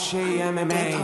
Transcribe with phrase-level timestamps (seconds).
[0.00, 0.94] شي ام ام اي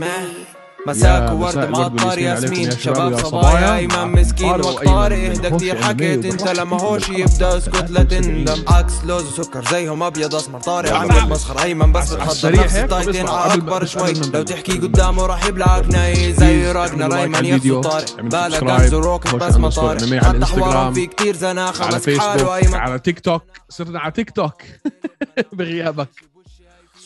[0.00, 0.50] man.
[0.86, 3.76] مساك ورد مساء الورد معطر ياسمين يا شباب صبايا.
[3.76, 5.30] ايمن مسكين طارق وقطار وأيمن.
[5.44, 8.44] اهدى كتير حكيت أنت؟ لما هوش يبدأ اسكت لا 73.
[8.44, 11.30] تندم عكس لوز وسكر زيهم أبيض أسمر طارق عم.
[11.30, 14.12] مسخر أيمن بس بتحضر نفس التايتين أكبر بس شوي.
[14.12, 14.42] لو.
[14.42, 18.06] تحكي قدامه راح يبلعك ناي زي راجنا يا الفيديو، طارق.
[18.06, 20.24] سبسكرايب، غاز وروكت بس على ما طارق.
[20.24, 24.12] حتى حوارهم في كتير زناخة على مسك حاله فيسبوك ايمن على تيك توك صرنا على
[24.12, 24.62] تيك توك
[25.52, 26.08] بغيابك.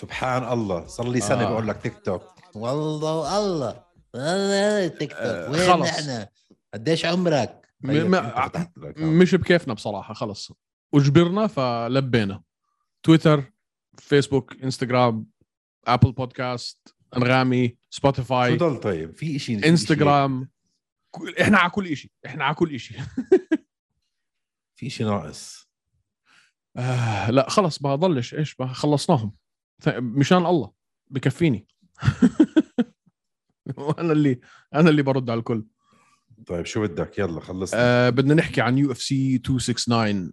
[0.05, 0.87] سبحان الله.
[0.87, 1.51] صار لي سنة آه.
[1.51, 2.23] بقول لك تيك توك
[2.55, 3.39] والله.
[3.39, 5.89] الله والله تيك توك آه، وين خلص.
[5.89, 6.27] نحن
[6.75, 8.99] قديش عمرك؟ م- فتحت ال account.
[9.23, 10.53] مش بكيفنا بصراحة خلص.
[10.93, 12.43] وجبرنا فلبينا.
[13.03, 13.53] تويتر
[13.99, 15.27] فيسبوك إنستغرام
[15.87, 20.51] آبل بودكاست أنغامي شو سبوتيفاي ضل طيب؟ في شيء إنستغرام.
[21.41, 22.99] إحنا على كل شيء إحنا على كل شيء
[24.77, 25.69] في شيء ناقص.
[26.77, 28.35] آه لا خلص ما ضلش.
[28.35, 29.33] إيش ما خلصناهم.
[29.89, 30.73] مشان الله
[31.11, 31.67] بكفيني.
[33.77, 34.41] وأنا اللي
[34.75, 35.67] أنا اللي برد على الكل.
[36.47, 37.81] طيب شو بدك؟ يلا خلصنا.
[37.81, 40.33] آه بدنا نحكي عن UFC 269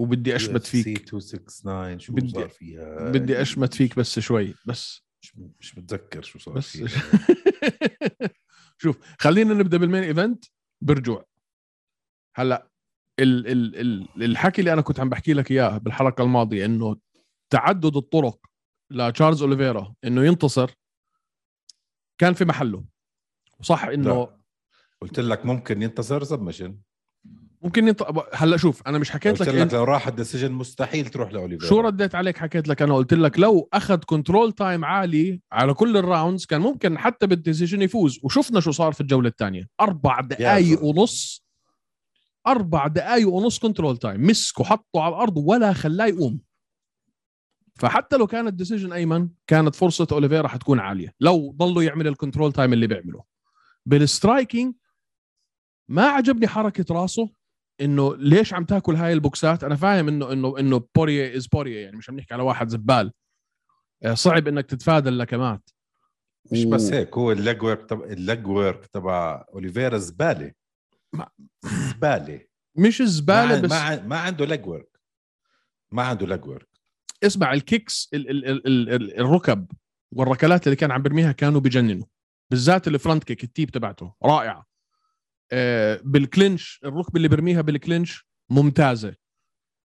[0.00, 5.02] وبدي أشمت UFC فيك 269 شو بدي- صار فيها؟ بدي أشمت فيك بس شوي بس.
[5.22, 6.76] مش, مش متذكر شو صار بس.
[6.76, 6.88] فيها.
[8.82, 10.44] شوف خلينا نبدأ بال main event.
[10.80, 11.26] برجوع.
[12.36, 12.70] هلا
[13.20, 16.96] ال ال ال الحكي اللي أنا كنت عم بحكي لك إياه بالحلقة الماضية إنه
[17.50, 18.38] تعدد الطرق
[18.90, 20.70] لتشارلز أوليفيرا إنه ينتصر
[22.18, 22.84] كان في محله.
[23.60, 24.28] وصح إنه.
[25.00, 26.78] قلت لك ممكن ينتصر submission.
[27.62, 28.02] ممكن ينط...
[28.34, 31.32] هلأ شوف أنا مش حكيت قلت لك, لك انت لو راح ال decision مستحيل تروح
[31.32, 31.68] لأوليفيرا.
[31.68, 35.96] شو رديت عليك حكيت لك أنا؟ قلت لك لو أخذ control time عالي على كل
[35.96, 38.20] ال rounds كان ممكن حتى بال decision يفوز.
[38.22, 39.68] وشفنا شو صار في الجولة الثانية.
[39.80, 40.84] أربع دقائق.
[40.84, 41.47] ونص
[42.46, 46.40] أربع دقائق ونص control time مسكه حطه على الأرض ولا خلاه يقوم.
[47.74, 51.14] فحتى لو كانت decision I mean كانت فرصة أوليفيرا حتكون عالية.
[51.20, 53.24] لو ضلوا يعمل ال control time اللي بيعمله
[53.86, 54.74] بال striking
[55.88, 57.30] ما عجبني حركة راسه
[57.80, 61.96] إنه ليش عم تاكل هاي البوكسات؟ أنا فاهم إنه إنه إنه بوريه is بوريه يعني
[61.96, 63.12] مش عم نحكي على واحد زبال.
[64.02, 65.70] آه، صعب إنك تتفادى اللكمات
[66.52, 67.18] مش بس هيك.
[67.18, 70.52] هو ال leg work تبع work تبع اوليفيرا زبالة.
[71.64, 72.40] زبالة.
[72.76, 75.00] مش زبالة ما, بس ما, ما عنده leg work
[75.92, 76.68] ما عنده leg work
[77.22, 79.70] اسمع ال kicks ال ال ال ال ال الركب
[80.12, 82.06] والركلات اللي كان عم برميها كانوا بجننوا.
[82.50, 84.14] بالذات ال front kick ال teep تبعته.
[84.24, 84.66] رائعه
[85.52, 89.14] آه بال clinch الركبة اللي برميها بال clinch ممتازة.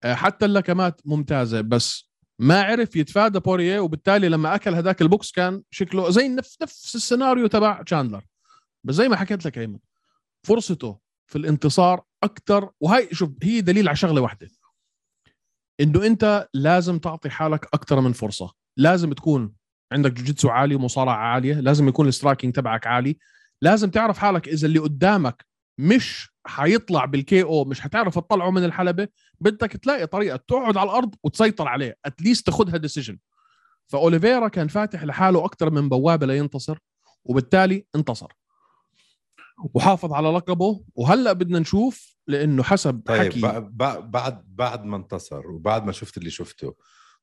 [0.03, 5.64] آه حتى اللكمات ممتازة بس ما عرف يتفادى بوريه وبالتالي لما أكل هذاك البوكس كان
[5.72, 8.26] شكله زي نفس نفس السيناريو تبع تشاندلر
[8.84, 9.80] بس زي ما حكيت لك I mean
[10.48, 11.00] فرصته
[11.31, 14.50] في الانتصار أكثر وهي شوف هي دليل على شغلة واحدة.
[15.80, 18.53] إنه أنت لازم تعطي حالك أكثر من فرصة.
[18.78, 19.53] لازم تكون
[19.91, 21.53] عندك جوجيتسو عالي ومصارعة عالية.
[21.53, 23.18] لازم يكون ال striking تبعك عالي.
[23.62, 25.46] لازم تعرف حالك إذا اللي قدامك
[25.78, 29.08] مش حيطلع بال KO مش حتعرف تطلعه من الحلبة
[29.40, 31.97] بدك تلاقي طريقة تقعد على الأرض وتسيطر عليه.
[32.06, 33.18] at least تاخذها decision
[33.88, 36.78] فأوليفيرا كان فاتح لحاله أكثر من بوابة لينتصر
[37.25, 38.41] وبالتالي انتصر.
[39.74, 43.42] وحافظ على لقبه وهلأ بدنا نشوف لأنه حسب طيب حكي.
[43.42, 46.76] بع- بع- بعد بعد ما انتصر وبعد ما شفت اللي شفته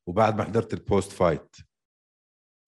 [0.07, 1.57] وبعد ما حضرت ال post fight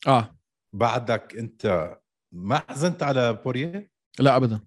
[0.06, 0.38] آه.
[0.72, 1.96] بعدك أنت
[2.32, 4.60] ما حزنت على بوريه لا ابدا.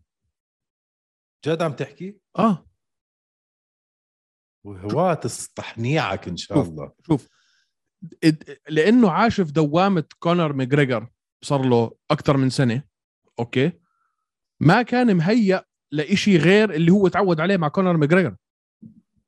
[1.46, 2.66] جد عم تحكي؟ آه.
[4.66, 6.68] وهوات استحنيعك إن شاء شوف.
[6.70, 6.92] الله.
[7.08, 7.28] شوف.
[8.70, 11.08] لأنه عاش في دوامة كونر ماجريجر
[11.44, 12.84] صار له أكثر من سنة
[13.40, 13.72] okay؟
[14.64, 18.36] ما كان مهيأ لإشي غير اللي هو تعود عليه مع كونر ماجريجر.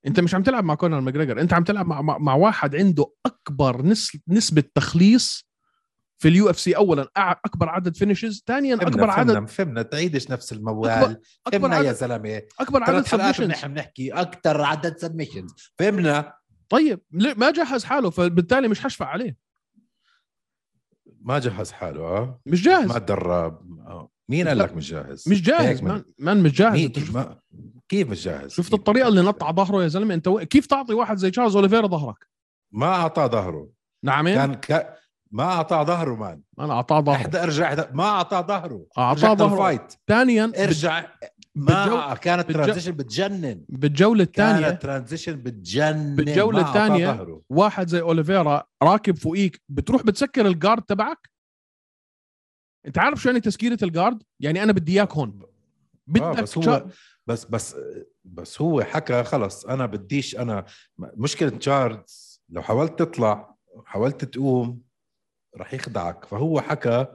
[0.08, 3.14] أنت مش عم تلعب مع كونر ماجريجر أنت عم تلعب مع, مع, مع واحد عنده
[3.26, 5.48] أكبر نس نسبة تخليص
[6.18, 10.54] في ال UFC اولا أكبر عدد finishes ثانيا فهمنا أكبر فهمنا عدد فهمنا تعيدش نفس
[10.54, 11.22] الموال.
[11.52, 12.42] فهمنا يا عدد زلمة.
[12.60, 14.12] أكبر عدد submissions نحن بنحكي.
[14.12, 16.34] أكثر عدد submissions فهمنا.
[16.70, 19.38] طيب ما جهز حاله فبالتالي مش حشفع عليه.
[21.22, 22.42] ما جهز حاله آه.
[22.46, 22.88] مش جاهز.
[22.88, 23.80] ما تدرب.
[23.88, 24.15] آه.
[24.30, 25.82] مين قال لك مش جاهز؟ مش جاهز.
[25.82, 27.12] من- man, man مش جاهز.
[27.14, 27.40] ما
[27.90, 30.40] كيف مش جاهز؟ شفت الطريقة اللي؟ نط على ظهره يا زلمة؟ انت و...
[30.40, 32.28] كيف تعطي واحد زي تشارلز أوليفيرا ظهرك؟
[32.74, 33.70] ما أعطاه ظهره.
[34.04, 34.94] نعمين كان ك...
[35.32, 36.42] ما أعطاه ظهره مان.
[36.60, 37.16] أنا أعطاه ظهره.
[37.16, 37.84] احدى ارجع احدى...
[37.94, 38.86] ما أعطاه ظهره.
[39.00, 39.88] رجعت ظهره.
[40.08, 41.06] ثانيا ارجع.
[41.56, 43.66] بالجو- ما كانت بالجو- ترانزيشن بتجنن.
[43.70, 46.16] بالجولة الثانية كانت ترانزيشن بتجنن.
[46.54, 47.42] ما الثانية ظهره.
[47.50, 51.30] واحد زي أوليفيرا راكب فوقيك بتروح بتسكر الجارد تبعك؟
[52.88, 55.40] انت عارف شو يعني تسكيره الجارد؟ يعني أنا بدي إياك هون.
[55.42, 55.50] آه
[56.08, 56.88] بدك بس هو
[57.28, 57.76] بس بس
[58.26, 60.66] بس هو حكى خلص أنا بديش أنا
[60.98, 63.56] مشكلة تشارلز لو حاولت تطلع
[63.86, 64.82] حاولت تقوم
[65.56, 66.26] راح يخدعك.
[66.26, 67.06] فهو حكى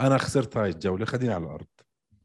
[0.00, 1.66] أنا خسرت هاي الجولة خليني على الأرض.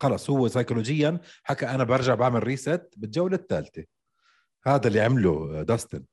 [0.01, 3.83] خلص هو سيكولوجيا حكى أنا برجع بعمل ريست بالجولة الثالثة.
[4.65, 6.03] هذا اللي عمله داستن.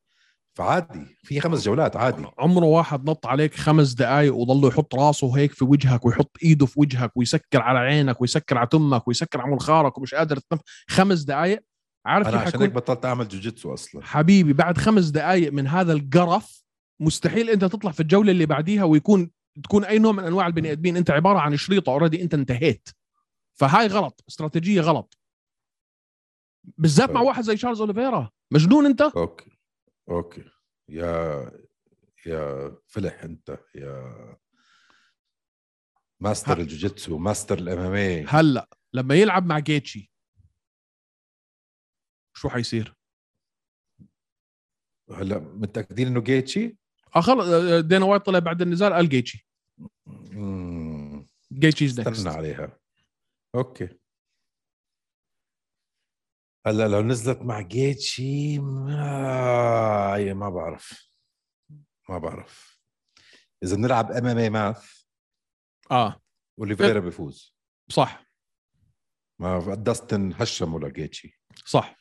[0.55, 2.25] فعادي في خمس جولات عادي.
[2.39, 6.81] عمره واحد نط عليك خمس دقائق وضله يحط راسه هيك في وجهك ويحط ايده في
[6.81, 11.61] وجهك ويسكر على عينك ويسكر على تمك ويسكر على منخارك ومش قادر تنف خمس دقائق
[12.07, 14.05] عارف أنا عشان هيك بطلت أعمل جوجيتسو أصلا.
[14.05, 16.63] حبيبي بعد خمس دقائق من هذا القرف
[17.01, 19.31] مستحيل أنت تطلع في الجولة اللي بعديها ويكون
[19.65, 20.97] تكون أي نوع من أنواع البني آدمين.
[20.97, 22.89] أنت عبارة عن شريطة already أنت انتهيت.
[23.55, 25.19] فهاي غلط استراتيجية غلط.
[26.79, 27.21] بالذات مع.
[27.21, 28.31] واحد زي شارلز أوليفيرا.
[28.51, 29.52] مجنون أنت؟ okay.
[30.09, 30.45] okay.
[30.89, 31.51] يا
[32.27, 34.37] يا فلح أنت يا
[36.21, 36.59] ماستر.
[36.59, 40.13] الجوجيتسو master ال MMA هلأ لما يلعب مع جيتشي
[42.37, 42.95] شو حيصير؟
[45.11, 46.77] هلأ متأكدين إنه جيتشي؟
[47.17, 49.49] آه خلص آه، دينا وايت طلع بعد النزال قال جيتشي.
[50.07, 52.79] مم، جيتشيز استنى عليها.
[53.55, 53.89] okay.
[56.67, 61.09] هلأ لو نزلت مع جيتشي ما هي ما بعرف.
[62.09, 62.81] ما بعرف.
[63.63, 65.03] إذا بنلعب MMA math
[65.91, 66.21] آه.
[66.59, 67.57] أوليفيرا بيفوز.
[67.89, 68.27] صح.
[69.39, 71.41] ما داستن هشمه لجيتشي.
[71.65, 71.97] صح.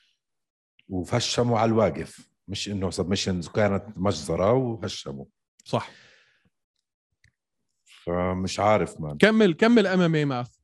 [0.89, 2.31] وهشموا على الواقف.
[2.47, 5.25] مش إنه submissions كانت مجزرة وهشموا
[5.65, 5.89] صح.
[8.05, 10.57] فمش عارف man كمل كمل MMA math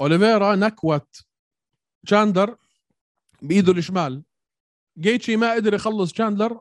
[0.00, 1.16] أوليفيرا knocked out
[2.04, 2.56] شاندلر
[3.42, 4.24] بإيده الشمال.
[4.98, 6.60] جيتشي ما قدر يخلص شاندلر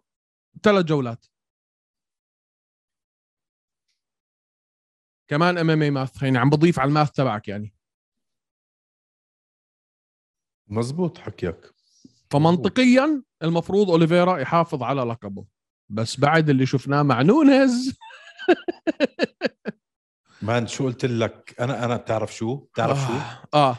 [0.63, 1.25] ثلاث جولات.
[5.27, 7.73] كمان MMA math يعني عم بضيف على ال math تبعك يعني.
[10.67, 11.73] مزبوط حكيك.
[12.29, 15.45] فمنطقيا المفروض أوليفيرا يحافظ على لقبه.
[15.89, 17.97] بس بعد اللي شفناه مع نونيز.
[20.41, 23.69] man شو قلت لك؟ أنا أنا بتعرف شو؟ بتعرف شو؟ آه.
[23.69, 23.77] آه.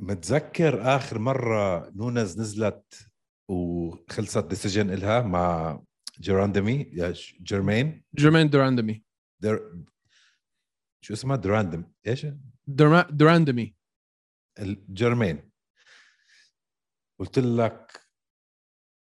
[0.00, 3.08] متذكر آخر مرة نونز نزلت
[3.50, 5.80] وخلصت decision إلها مع
[6.20, 6.84] جيراندمي
[7.42, 9.04] جيرمين؟ جيرمين دوراندمي
[9.42, 9.84] در...
[11.00, 12.26] شو اسمها؟ دراندم إيش؟
[12.66, 13.76] درما- دوراندمي
[14.58, 15.50] الجيرمين
[17.20, 18.00] قلت لك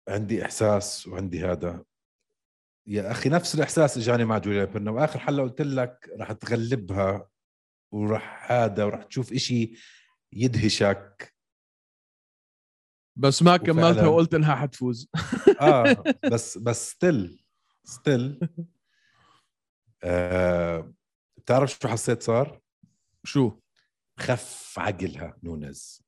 [0.10, 1.86] عندي إحساس وعندي هذا.
[2.88, 7.30] يا أخي نفس الإحساس إجاني مع جوليا بيرنا واخر حلقة قلت لك راح تغلبها
[7.94, 9.78] وراح هذا وراح تشوف إشي
[10.36, 11.34] يدهشك.
[13.16, 14.08] بس ما كملتها.
[14.08, 15.10] وقلت إنها حتفوز.
[15.62, 17.46] آه بس بس still
[17.84, 18.50] still
[20.04, 20.94] آه
[21.38, 22.62] بتعرف شو حسيت صار؟
[23.24, 23.60] شو؟
[24.20, 26.04] خف عقلها نونز.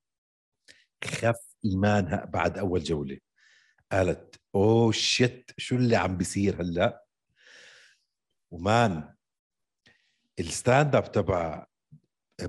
[1.04, 3.18] خف إيمانها بعد أول جولة.
[3.92, 7.06] قالت oh shit شو اللي عم بيصير هلأ؟
[8.50, 9.14] و man
[10.40, 11.66] ال stand up تبع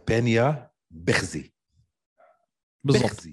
[0.07, 1.53] بينيا بخزي.
[2.83, 3.24] بالضبط.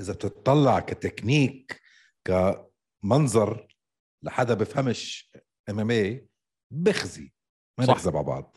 [0.00, 1.80] إذا بتطلع كتكنيك
[2.24, 3.76] كمنظر
[4.22, 5.32] لحدا بفهمش
[5.68, 6.28] MMA
[6.72, 7.32] بخزي.
[7.78, 7.86] ما.
[7.86, 8.56] نكذب على بعض.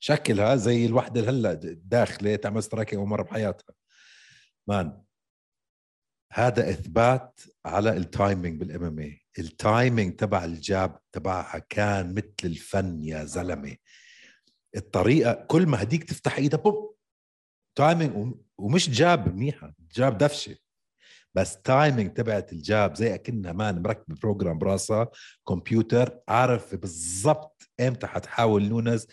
[0.00, 3.74] شكلها زي الوحدة اللي هلأ داخلة تعمل striking اول مره بحياتها.
[4.68, 5.02] man
[6.32, 12.34] هذا إثبات على ال timing بال MMA ال timing تبع ال jab تبعها كان مثل
[12.44, 13.76] الفن يا زلمة.
[14.76, 16.97] الطريقة كل ما هديك تفتح ايدها boop
[17.78, 20.56] timing وم- ومش jab منيحة jab دفشة.
[21.34, 25.08] بس تايمينج تبعت ال jab زي أكنها man مركب program براسها
[25.48, 29.06] كمبيوتر عارف بالضبط إمتى حتحاول نونز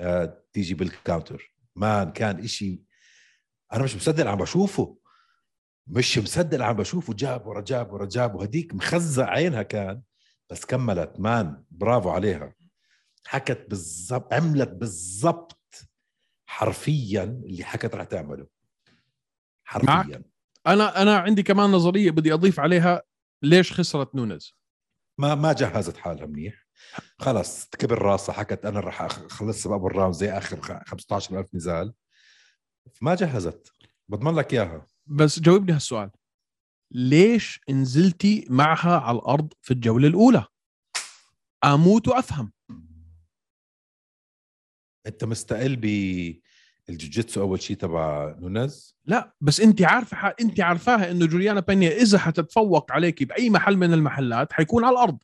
[0.00, 1.54] آه تيجي بال counter.
[1.76, 2.82] man كان إشي
[3.72, 4.98] أنا مش مصدق عم بشوفه.
[5.86, 7.14] مش مصدق عم بشوفه.
[7.14, 10.02] jab ورا jab ورا jab وهديك مخزع عينها كان.
[10.50, 12.54] بس كملت man برافو عليها.
[13.26, 15.61] حكت بالضبط عملت بالضبط
[16.56, 18.46] حرفيا اللي حكت رح تعمله.
[19.64, 19.86] حرفيا.
[19.94, 20.24] معك.
[20.66, 23.02] أنا أنا عندي كمان نظرية بدي أضيف عليها.
[23.42, 24.54] ليش خسرت نونز
[25.18, 26.66] ما ما جهزت حالها منيح.
[27.18, 28.32] خلص كبر راسها.
[28.34, 31.94] حكت أنا رح اخلص باول round زي آخر خ- 15000 نزال.
[33.02, 33.72] ما جهزت.
[34.08, 34.86] بضمن لك إياها.
[35.06, 36.10] بس جاوبني هالسؤال.
[36.90, 40.46] ليش نزلتي معها على الأرض في الجولة الأولى؟
[41.64, 42.52] أموت وأفهم.
[45.06, 45.76] أنت مستقل
[46.88, 50.34] بالجوجيتسو أول شيء تبع نونز لا بس أنت عارفة ح...
[50.40, 55.18] أنت عارفاها إنه جوليانا بينيا إذا حتتفوق عليك بأي محل من المحلات حيكون على الأرض.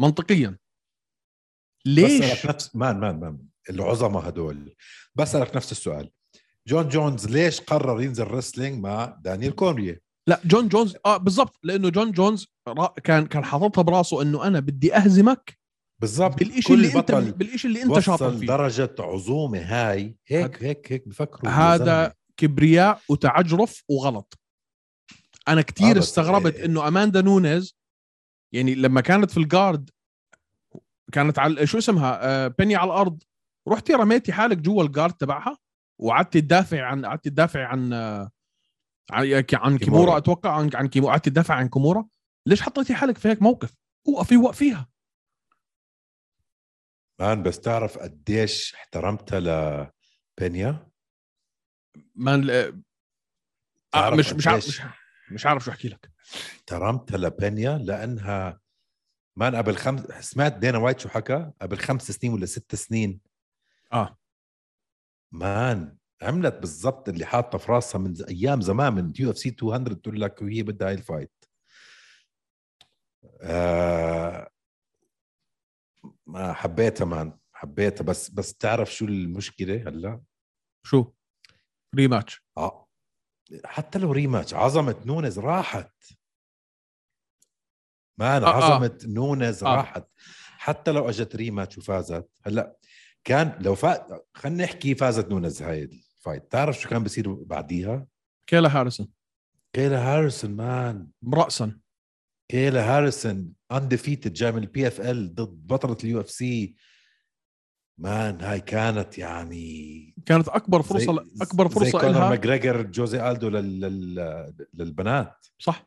[0.00, 0.58] منطقيا.
[1.86, 3.38] ليش؟ بسألك نفس man man man
[3.70, 4.74] العظماء هدول.
[5.14, 6.10] بسألك نفس السؤال.
[6.66, 11.58] جون جونز ليش قرر ينزل wrestling مع دانيال كورميه لا جون جونز آه بالضبط.
[11.62, 12.46] لأنه جون جونز
[13.04, 15.61] كان كان حاططها براسه إنه أنا بدي أهزمك
[16.02, 16.38] بالضبط.
[16.38, 18.46] بالشيء اللي أنت بالشيء اللي أنت شاطر فيه.
[18.46, 20.16] درجة عزومة هاي.
[20.26, 22.14] هيك هيك هيك بفكروا هذا.
[22.36, 24.38] كبرياء وتعجرف وغلط.
[25.48, 27.76] أنا كتير آه، بس استغربت إيه- إنه أماندا نونيز
[28.52, 29.90] يعني لما كانت في ال guard
[31.12, 33.22] كانت على شو اسمها؟ آه بني على الأرض.
[33.68, 35.58] رحتي رميتي حالك جوا الجارد تبعها
[36.00, 38.30] وقعدتي تدافع عن قعدتي تدافع عن آه،
[39.10, 39.76] عن عن كيمورا.
[39.78, 40.16] كيمورا.
[40.16, 41.10] أتوقع عن عن كيمورا.
[41.12, 42.06] قعدتي تدافع عن كيمورا.
[42.46, 43.70] ليش حطيتي حالك في هيك موقف؟
[44.08, 44.88] وقفي وقفيها
[47.20, 49.40] مان بس تعرف قديش احترمتها
[50.40, 50.90] لبينيا
[52.14, 52.72] ما آه
[53.92, 54.82] تعرف مش مش عارف مش,
[55.32, 56.10] مش عارف شو أحكي لك.
[56.56, 58.60] احترمتها لبينيا لأنها
[59.36, 60.00] man قبل خمس
[60.30, 63.20] سمعت دينا وايت شو حكى؟ قبل خمس سنين ولا ست سنين.
[63.92, 64.18] آه.
[65.32, 70.42] man عملت بالضبط اللي حاطة في راسها من أيام زمان من UFC 200 تقول لك
[70.42, 71.32] وهي بدها هاي ال fight
[73.42, 74.48] آه
[76.36, 78.04] حبيتها man حبيتها.
[78.04, 80.20] بس بس تعرف شو المشكلة هلا؟
[80.86, 81.12] شو؟
[81.94, 82.44] rematch.
[82.56, 82.88] آه.
[83.64, 85.92] حتى لو rematch عظمة نونز راحت.
[88.18, 88.50] man آه، آه.
[88.50, 89.76] عظمة نونز آه.
[89.76, 90.08] راحت.
[90.58, 92.28] حتى لو اجت rematch وفازت.
[92.46, 92.76] هلا
[93.24, 96.52] كان لو فات خلينا نحكي فازت نونز هاي ال fight.
[96.52, 98.06] تعرف شو كان بصير بعديها؟
[98.46, 99.08] كيلا هاريسون.
[99.72, 101.08] كيلا هاريسون man.
[101.34, 101.80] راسا
[102.48, 106.76] كيلا هاريسون undefeated جاي من ال PFL ضد بطلة ال UFC
[107.98, 113.30] man هاي كانت يعني كانت أكبر فرصة زي- أكبر زي فرصه كونر لها ماجريجر جوزي
[113.30, 113.80] ألدو لل...
[113.80, 114.54] لل...
[114.74, 115.46] للبنات.
[115.58, 115.86] صح.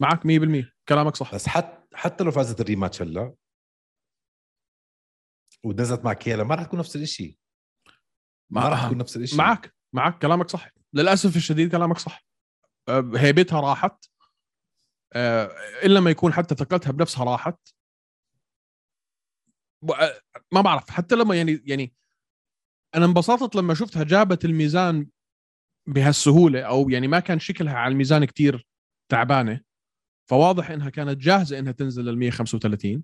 [0.00, 1.34] معك 100% كلامك صح.
[1.34, 3.34] بس حتى حتى لو فازت ال rematch هلا
[5.64, 7.38] ونزلت مع كيلا ما راح تكون نفس الشيء
[8.50, 10.68] ما راح تكون نفس الشيء معك معك كلامك صح.
[10.92, 12.26] للأسف الشديد كلامك صح.
[13.16, 14.04] هيبتها راحت.
[15.84, 17.68] إلا ما يكون حتى ثقتها بنفسها راحت.
[19.90, 20.20] أه،
[20.52, 21.94] ما بعرف حتى لما يعني يعني
[22.94, 25.08] أنا انبسطت لما شفتها جابت الميزان
[25.88, 28.66] بهالسهولة أو يعني ما كان شكلها على الميزان كتير
[29.10, 29.60] تعبانة.
[30.30, 33.02] فواضح إنها كانت جاهزة إنها تنزل لل 135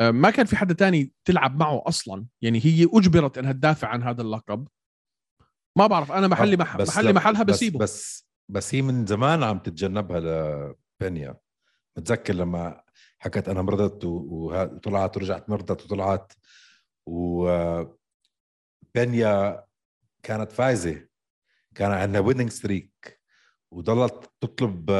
[0.00, 2.26] أه، ما كان في حدا تاني تلعب معه أصلا.
[2.42, 4.68] يعني هي أجبرت إنها تدافع عن هذا اللقب.
[5.78, 6.76] ما بعرف أنا محلي مح...
[6.76, 7.78] محلي محلها بس بسيبه.
[7.78, 8.31] بس بس
[8.72, 10.20] هي من زمان عم تتجنبها
[11.00, 11.36] لبينيا
[11.96, 12.82] متذكر لما
[13.18, 16.32] حكت أنا مرضت وطلعت ورجعت مرضت وطلعت
[17.06, 19.64] وبينيا
[20.22, 21.08] كانت فايزة.
[21.74, 23.20] كان عندها winning streak
[23.70, 24.90] وضلت تطلب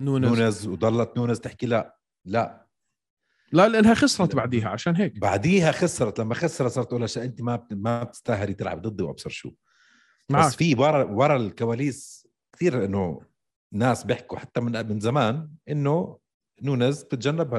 [0.00, 0.28] نونز.
[0.28, 2.66] نونز وضلت نونز تحكي لا لا.
[3.52, 5.18] لا لأنها خسرت بعديها عشان هيك.
[5.18, 6.20] بعديها خسرت.
[6.20, 9.50] لما خسرت صارت تقول أنت ما ما بتستاهلي تلعب ضدي وأبصر شو.
[10.30, 10.46] معك.
[10.46, 12.21] بس في ورا ورا الكواليس
[12.52, 13.20] كثير إنه
[13.72, 16.18] ناس بيحكوا حتى من من زمان إنه
[16.62, 17.58] نونز بتتجنبها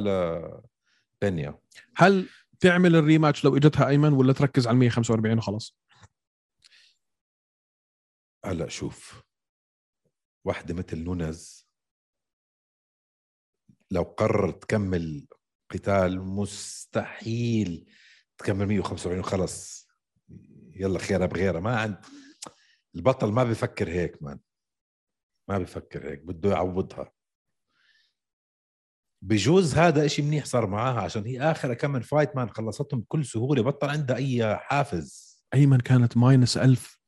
[1.21, 1.59] لبنيا
[1.95, 5.77] هل تعمل الريماتش لو إجتها أيمن ولا تركز على 145 وخلاص؟
[8.45, 9.23] هلا شوف
[10.45, 11.67] واحدة مثل نونز
[13.91, 15.27] لو قررت تكمل
[15.69, 17.89] قتال مستحيل
[18.37, 19.87] تكمل 175 وخلص
[20.75, 21.59] يلا خيرها بغيرها.
[21.59, 22.05] ما عند
[22.95, 24.39] البطل ما بيفكر هيك man.
[25.49, 27.11] ما بيفكر هيك بده يعوضها.
[29.21, 33.25] بجوز هذا إشي منيح صار معاها عشان هي اخر كم من fight man خلصتهم بكل
[33.25, 35.33] سهولة بطل عندها أي حافز.
[35.53, 36.99] أيمن كانت minus 1000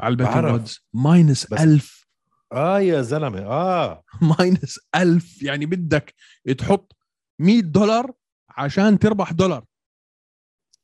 [0.00, 2.08] على ال bet minus 1000
[2.52, 4.04] آه يا زلمة آه.
[4.38, 6.14] minus 1000 يعني بدك
[6.58, 6.96] تحط
[7.38, 8.12] 100 دولار
[8.48, 9.64] عشان تربح دولار.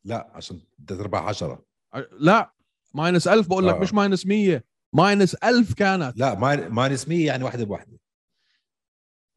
[0.05, 1.65] لا عشان تربح 10
[2.13, 2.55] لا
[2.95, 3.79] minus 1000 بقول لك آه.
[3.81, 6.19] مش minus 100 minus 1000 كانت.
[6.19, 7.99] لا ما minus 100 يعني واحدة بواحدة.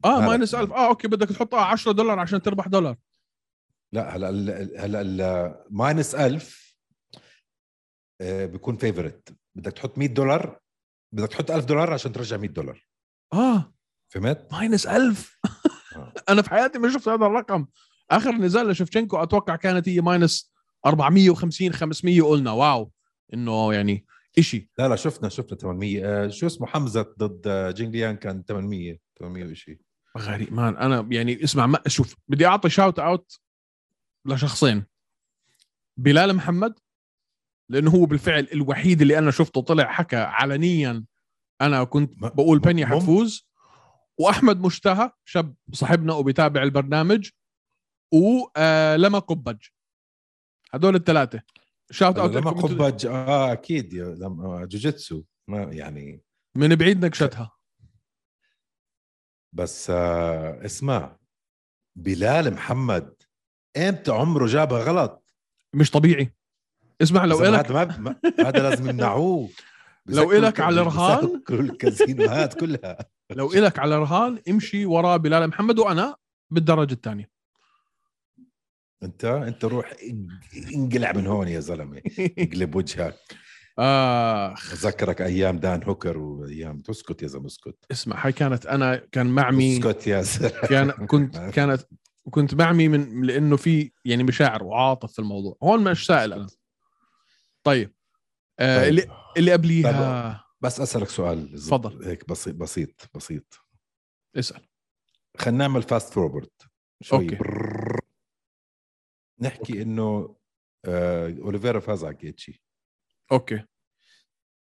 [0.06, 0.20] آه.
[0.22, 2.96] minus 1000 آه okay بدك تحط آه 10 دولار عشان تربح دولار.
[3.94, 4.30] لا هلا
[4.86, 6.76] هلا ال- minus 1000
[8.22, 10.60] آه، بيكون favorite بدك تحط 100 دولار
[11.12, 12.88] بدك تحط 1000 دولار عشان ترجع 100 دولار.
[13.34, 13.74] آه.
[14.10, 15.40] فهمت؟ minus 1000
[15.96, 16.14] آه.
[16.30, 17.66] أنا في حياتي ما شفت هذا الرقم.
[18.12, 20.54] آخر نزال لشفشنكو أتوقع كانت هي minus
[20.86, 22.52] 450 500 قلنا.
[22.52, 22.92] wow.
[23.34, 24.06] إنه يعني
[24.38, 24.70] إشي.
[24.78, 29.00] لا لا شفنا شفنا 800 آه، شو اسمه؟ حمزة ضد آه، جينغ ليان كان 800
[29.20, 29.80] 800 وشيء
[30.18, 30.54] غريب.
[30.54, 33.40] man أنا يعني اسمع ما شوف بدي أعطي shout out
[34.26, 34.86] لشخصين.
[35.98, 36.80] بلال محمد
[37.70, 41.06] لأنه هو بالفعل الوحيد اللي أنا شفته طلع حكى علنيا
[41.62, 43.48] أنا كنت بقول بنيا مم- حتفوز
[44.20, 47.30] وأحمد مشتهى شاب صاحبنا وبيتابع البرنامج
[48.14, 49.58] ولما قبج.
[50.74, 51.42] هدول الثلاثة.
[51.92, 53.94] shout out لما قبج آه أكيد.
[53.94, 55.24] لما آه، جوجيتسو.
[55.50, 56.22] ما يعني
[56.58, 57.52] من بعيد نكشتها.
[59.56, 61.18] بس آه اسمع.
[61.98, 63.14] بلال محمد
[63.78, 65.34] إمتى عمره جابها غلط؟
[65.76, 66.34] مش طبيعي.
[67.02, 69.50] اسمع لو إذا إلك هذا ما ما- هذا لازم يمنعوه
[70.06, 72.98] لو إلك على الك- رهان؟ الكازينوهات كلها.
[73.32, 76.16] لو إلك على رهان امشي ورا بلال محمد وأنا
[76.52, 77.30] بالدرجة الثانية.
[79.04, 82.02] انت انت روح انق- انقلع من هون يا زلمة.
[82.40, 83.16] اقلب وجهك.
[83.80, 84.74] آخ.
[84.74, 87.78] اذكرك أيام دان هوكر وأيام تسكت يا زلمة اسكت.
[87.92, 90.50] اسمع هاي كانت أنا كان معمي اسكت يا زلمة.
[90.70, 91.82] كان كنت كانت
[92.32, 95.58] كنت معمي من لأنه في يعني مشاعر وعواطف في الموضوع.
[95.64, 96.48] هون مش سائل أنا.
[97.64, 97.94] طيب,
[98.60, 98.90] آه طيب.
[98.90, 100.44] اللي اللي قبليها.
[100.62, 101.52] بس أسألك سؤال.
[101.60, 102.06] تفضل.
[102.08, 103.60] هيك بسيط بسيط بسيط.
[104.36, 104.62] اسأل.
[105.38, 106.50] خلينا نعمل fast forward
[107.02, 107.24] شوي.
[107.24, 107.38] okay.
[109.42, 110.36] نحكي إنه
[110.86, 112.64] آه أوليفيرا فاز على جيتشي.
[113.32, 113.64] okay.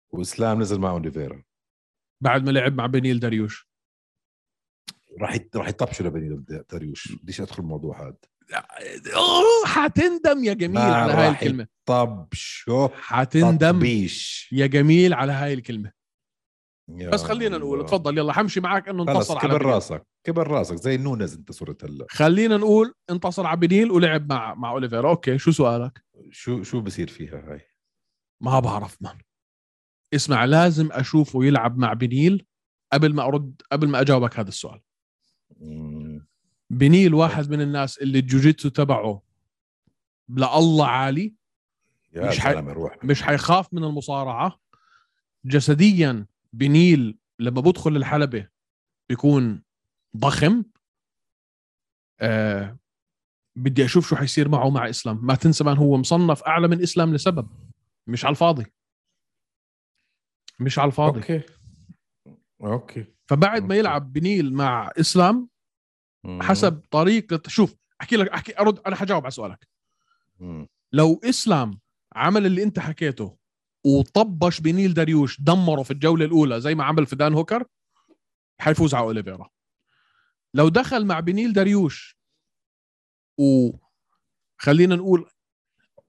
[0.10, 1.44] وإسلام نزل مع أوليفيرا.
[2.22, 3.70] بعد ما لعب مع بنيل داريوش.
[5.22, 7.12] راح راح يطبشوا لبنيل داريوش.
[7.12, 8.18] بديش أدخل الموضوع هذا.
[9.66, 11.68] حتندم يا جميل على هاي الكلمة.
[11.86, 15.92] طبشوا حتندم تطبيش يا جميل على هاي الكلمة.
[16.88, 17.88] بس خلينا نقول الله.
[17.90, 19.66] تفضل يلا حمشي معك إنه انتصر على كبر.
[19.66, 22.06] راسك كبر راسك زي نونز انت صرت هلا.
[22.10, 25.10] خلينا نقول انتصر على بنيل ولعب مع مع أوليفيرا.
[25.10, 27.62] okay شو سؤالك؟ شو شو بصير فيها هاي؟
[28.42, 29.18] ما بعرف man.
[30.14, 32.46] اسمع لازم أشوفه يلعب مع بنيل
[32.94, 34.82] قبل ما أرد قبل ما أجاوبك هذا السؤال.
[35.60, 36.28] مم.
[36.70, 39.22] بنيل واحد من الناس اللي الجوجيتسو تبعه
[40.30, 41.34] لله عالي
[42.14, 42.98] يا مش حي- روح.
[43.04, 44.60] مش حيخاف من المصارعة.
[45.46, 48.48] جسديا بنيل لما بدخل الحلبة
[49.10, 49.64] بيكون
[50.18, 50.64] ضخم.
[52.20, 52.78] آه
[53.56, 55.26] بدي أشوف شو حيصير معه مع إسلام.
[55.26, 57.50] ما تنسى مان هو مصنف أعلى من إسلام لسبب.
[58.08, 58.66] مش على الفاضي.
[60.60, 61.20] مش على الفاضي.
[61.20, 61.42] okay.
[62.62, 63.06] okay.
[63.28, 63.80] فبعد ما okay.
[63.80, 65.50] يلعب بنيل مع إسلام
[66.24, 66.42] مم.
[66.42, 69.68] حسب طريقه شوف أحكي لك أحكي أرد أنا حجاوب على سؤالك.
[70.40, 70.68] مم.
[70.92, 71.80] لو إسلام
[72.16, 73.38] عمل اللي أنت حكيته
[73.86, 77.66] وطبش بنيل داريوش دمره في الجولة الأولى زي ما عمل في دان هوكر
[78.62, 79.50] حيفوز على أوليفيرا.
[80.56, 82.18] لو دخل مع بنيل داريوش
[83.40, 85.30] وخلينا نقول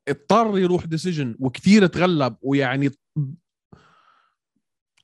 [0.08, 2.90] اضطر يروح decision وكثير تغلب ويعني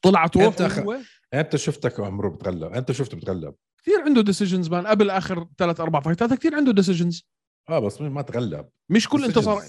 [0.02, 0.98] طلعت روحه أنت أخ- هو.
[1.34, 3.54] أنت شفتك عمره بتغلب أنت شفته بتغلب.
[3.82, 7.28] كثير عنده decisions man قبل آخر ثلاث أربع fight ات كثير عنده decisions
[7.68, 8.68] آه بس ما تغلب.
[8.90, 9.62] مش كل انتصار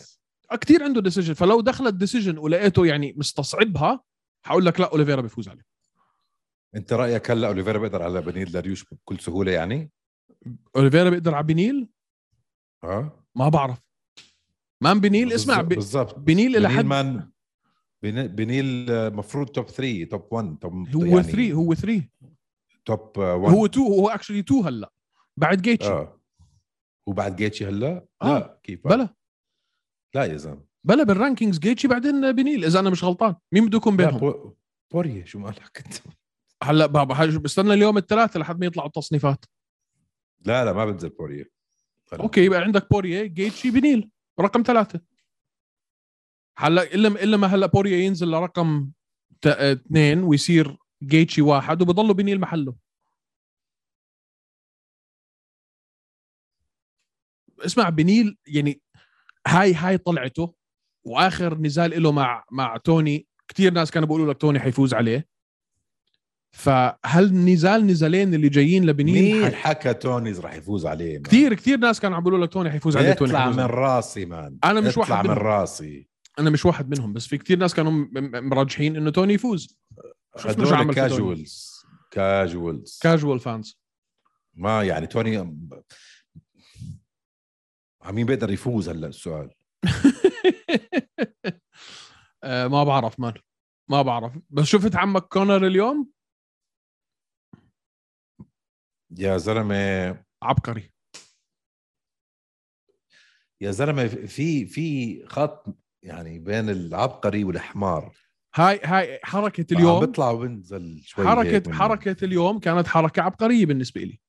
[0.58, 4.04] كثير عنده decision فلو دخلت decision ولقيته يعني مستصعبها
[4.46, 5.66] حقول لك لا أوليفيرا بيفوز عليه.
[6.76, 9.92] أنت رأيك هلا أوليفيرا بيقدر على بنيل داريوش بكل سهولة يعني؟
[10.76, 11.90] أوليفيرا بيقدر على بنيل؟
[12.84, 13.78] آه ما بعرف.
[14.84, 17.30] man بنيل اسمع بالضبط- بنيل إلى حد man
[18.04, 22.04] بنيل- بنيل مفروض top 3 top 1 top هو يعني 3 هو 3
[22.86, 24.92] top 1 هو 2 هو actually 2 هلا.
[25.38, 25.90] بعد جيتشي.
[25.90, 26.22] آه.
[27.08, 28.40] وبعد جيتشي هلا؟ آه.
[28.40, 29.16] لا كيف؟ بلا.
[30.14, 30.66] لا يا زلمة.
[30.84, 33.36] بلا بال rankings جيتشي بعدين بنيل إذا أنا مش غلطان.
[33.52, 34.54] مين بده يكون بينهم؟ بو-
[34.92, 35.94] بوريه شو مالك أنت؟
[36.64, 39.46] هلا بابا بستنى اليوم الثلاثاء لحد ما يطلعوا التصنيفات.
[40.46, 41.46] لا لا ما بنزل بوريه.
[42.14, 44.10] okay يبقى عندك بوريه جيتشي بنيل.
[44.40, 45.02] رقم ثلاثة.
[46.58, 48.92] هلا إلا إلا ما هلا بوريه ينزل لرقم
[49.46, 52.76] اثنين ويصير جيتشي واحد وبضله بنيل محله.
[57.66, 58.82] اسمع بنيل يعني
[59.48, 60.54] هاي هاي طلعته
[61.06, 65.28] وآخر نزال له مع مع توني كثير ناس كانوا بيقولوا لك توني حيفوز عليه
[66.52, 69.56] فهل نزال نزالين اللي جايين لبنيل مين.
[69.56, 72.98] حكى تونيز راح يفوز عليه man؟ كثير كثير ناس كانوا عم بيقولوا لك توني حيفوز
[72.98, 73.66] عليه توني حيفوز من.
[73.66, 75.38] راسي man أنا مش واحد من منهم.
[75.44, 76.08] راسي
[76.40, 77.92] أنا مش واحد منهم بس في كثير ناس كانوا
[78.42, 79.78] مرجحين إنه توني يفوز
[80.40, 80.94] هدول توني.
[80.94, 81.72] casuals
[82.12, 83.82] casuals casual fans
[84.54, 85.58] ما يعني توني
[88.06, 89.50] مين بيقدر يفوز هلا السؤال.
[92.44, 93.34] آه ما بعرف مان.
[93.90, 94.38] ما بعرف.
[94.50, 96.12] بس شفت عمك كونر اليوم؟
[99.18, 100.24] يا زلمة.
[100.44, 100.92] عبقري.
[103.62, 105.66] يا زلمة في في خط
[106.04, 108.16] يعني بين العبقري والحمار.
[108.56, 114.20] هاي هاي حركة اليوم بيطلع وبنزل شوي حركه حركة اليوم كانت حركة عبقرية بالنسبة لي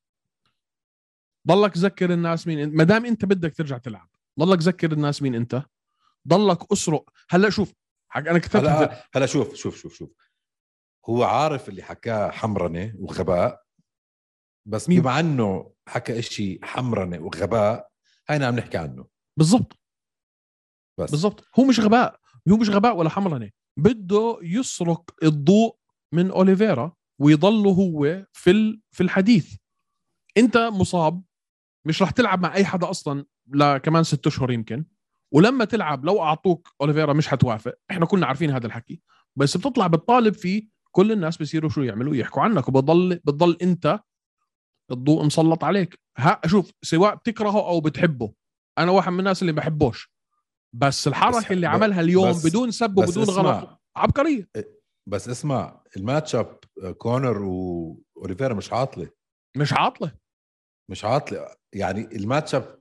[1.48, 5.34] ضلك ذكر الناس مين انت ما دام انت بدك ترجع تلعب ضلك ذكر الناس مين
[5.34, 5.62] انت؟
[6.28, 7.10] ضلك أسرق.
[7.30, 7.72] هلأ شوف
[8.08, 10.10] حق أنا كتبت هلا هلأ شوف شوف شوف شوف.
[11.08, 13.62] هو عارف اللي حكاه حمرنة وغباء
[14.68, 17.90] بس مين؟ بما إنه حكى إشي حمرنة وغباء
[18.28, 19.06] هينا عم نحكي عنه.
[19.38, 19.78] بالضبط.
[20.98, 21.10] بس.
[21.10, 21.44] بالضبط.
[21.58, 22.20] هو مش غباء.
[22.48, 23.50] هو مش غباء ولا حمرنة.
[23.76, 25.76] بده يسرق الضوء
[26.12, 29.56] من أوليفيرا ويضل هو في في الحديث.
[30.36, 31.22] أنت مصاب
[31.86, 34.84] مش رح تلعب مع أي حدا أصلا لكمان ست أشهر يمكن.
[35.34, 37.74] ولما تلعب لو أعطوك أوليفيرا مش حتوافق.
[37.90, 39.02] إحنا كلنا عارفين هذا الحكي.
[39.38, 42.68] بس بتطلع بتطالب فيه كل الناس بيصيروا شو يعملوا؟ يحكوا عنك.
[42.68, 44.00] وبضل بتضل أنت
[44.90, 45.98] الضوء مسلط عليك.
[46.18, 48.32] ها شوف سواء بتكرهه أو بتحبه.
[48.78, 50.12] أنا واحد من الناس اللي بحبوش.
[50.74, 53.24] بس الحركة بس- اللي عملها اليوم بس- بدون سب وبدون.
[53.24, 54.48] غلط عبقرية.
[55.08, 56.58] بس اسمع الماتش اب
[56.98, 59.10] كونر وأوليفيرا مش عاطلة.
[59.56, 60.12] مش عاطلة.
[60.92, 61.46] مش عاطلة.
[61.72, 62.78] يعني ال matchup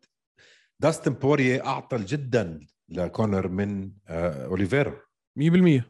[0.80, 5.02] داستن بوريه أعطل جدا لكونر من آه، اوليفيرا
[5.39, 5.84] 100%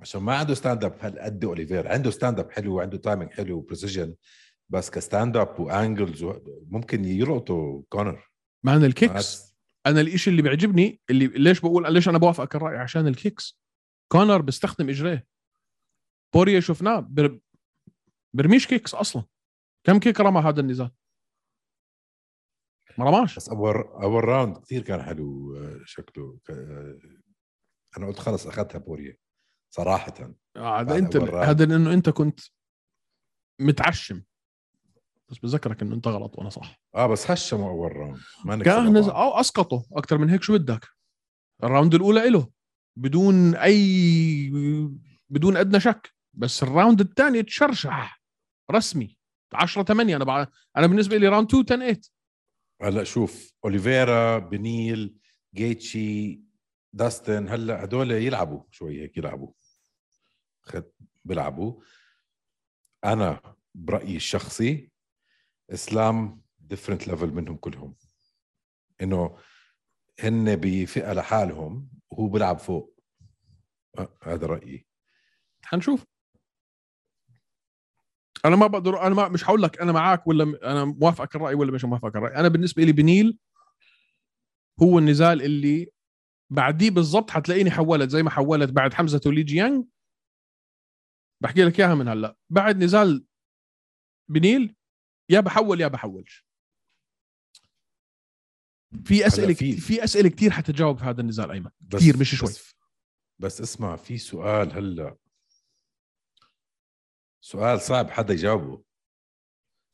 [0.00, 3.62] عشان ما عنده stand up هالقد اوليفيرا عنده stand up حلو وعنده timing حلو و
[3.62, 4.14] precision
[4.68, 6.24] بس ك stand up و angles
[6.68, 8.30] ممكن يلقطوا كونر.
[8.64, 9.54] man ال kicks
[9.86, 13.60] أنا الإشي اللي بيعجبني اللي ليش بقول ليش أنا بوافقك الرأي؟ عشان ال kicks.
[14.12, 15.26] كونر بيستخدم إجريه.
[16.34, 17.38] بوريه شفناه بر...
[18.34, 19.24] برميش kicks أصلا.
[19.86, 20.90] كم kick رمى هذا النزال؟
[22.98, 23.36] ما رماش.
[23.36, 26.38] بس أول أول round كثير كان حلو آه، شكله.
[26.46, 26.98] ك- آه،
[27.98, 29.18] أنا قلت خلص أخذتها بوريه
[29.70, 30.14] صراحة.
[30.56, 31.16] هذا بعد أنت.
[31.16, 32.40] هذا لأنه أنت كنت
[33.60, 34.22] متعشم.
[35.28, 36.80] بس بذكرك إنه أنت غلط وأنا صح.
[36.94, 38.96] آه بس هشموا أول round ما كان.
[38.96, 40.86] أو اسقطه أكثر من هيك شو بدك؟
[41.64, 42.50] ال round الأولى له
[42.96, 44.50] بدون أي
[45.30, 46.14] بدون أدنى شك.
[46.34, 48.22] بس ال round الثاني تشرشح.
[48.70, 49.18] رسمي.
[49.54, 52.00] 10 8 أنا بعد أنا بالنسبة لي round 2 10 8
[52.82, 55.18] هلا شوف أوليفيرا بنيل
[55.54, 56.40] جيتشي
[56.92, 59.52] داستن هلا هدول يلعبوا شوي هيك يلعبوا.
[61.24, 61.82] بيلعبوا.
[63.04, 64.90] أنا برأيي الشخصي
[65.70, 67.96] إسلام different level منهم كلهم.
[69.02, 69.38] إنه
[70.20, 73.00] هن بفئة لحالهم وهو بيلعب فوق.
[74.22, 74.86] هذا رأيي.
[75.64, 76.04] حنشوف.
[78.46, 81.72] أنا ما بقدر أنا ما مش هقول لك أنا معك ولا أنا موافقك الرأي ولا
[81.72, 82.34] مش موافقك الرأي.
[82.36, 83.38] أنا بالنسبة لي بنيل
[84.82, 85.90] هو النزال اللي
[86.50, 89.84] بعديه بالضبط حتلاقيني حولت زي ما حولت بعد حمزة ولي جيانج.
[91.42, 92.36] بحكي لك إياها من هلأ.
[92.50, 93.26] بعد نزال
[94.30, 94.76] بنيل
[95.30, 96.46] يا بحول يا بحولش.
[99.04, 101.70] في أسئلة في- في, أسئلة كثير حتجاوب في هذا النزال أيمن.
[101.92, 102.48] كثير مش شوي.
[102.48, 102.74] بس,
[103.38, 105.16] بس اسمع في سؤال هلأ.
[107.40, 108.84] سؤال صعب حدا يجاوبه.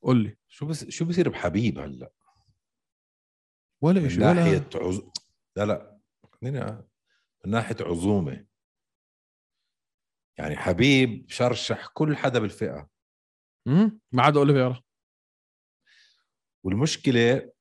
[0.02, 2.12] قول لي شو بس شو بصير بحبيب هلأ؟
[3.82, 5.02] ولا شيء ولا ناحية عز...
[5.56, 5.98] لا لا
[6.42, 8.46] من ناحية عزومة.
[10.38, 12.90] يعني حبيب شرشح كل حدا بالفئة.
[13.66, 14.82] مم، ما عدا اوليفيرا
[16.64, 17.52] والمشكلة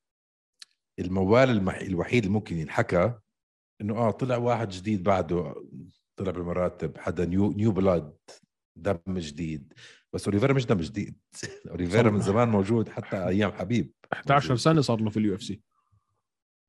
[1.00, 1.76] الموال المح...
[1.76, 3.20] الوحيد اللي ممكن ينحكى
[3.82, 5.56] إنه آه طلع واحد جديد بعده
[6.16, 8.18] طلع بالمراتب حدا new new blood
[8.76, 9.74] دم جديد.
[10.14, 11.18] بس أوليفيرا مش دم جديد.
[11.72, 13.92] أوليفيرا من زمان موجود حتى أيام حبيب.
[14.14, 15.62] 11 سنة صار له في ال UFC.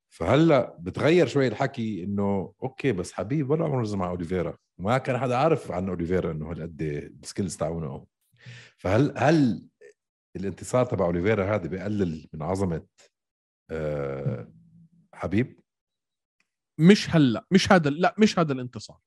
[0.09, 4.57] فهلأ بتغير شوي الحكي إنه أوكي بس حبيب ولا عمره مع أوليفيرا.
[4.77, 6.81] ما كان حدا عارف عن أوليفيرا إنه هالقد
[7.23, 8.05] السكيلز تاعونه.
[8.77, 9.67] فهل هل
[10.35, 12.85] الانتصار تبع أوليفيرا هذا بيقلل من عظمة
[13.71, 14.53] آه
[15.13, 15.59] حبيب؟
[16.79, 18.99] مش هلأ مش هذا لا مش هذا الانتصار.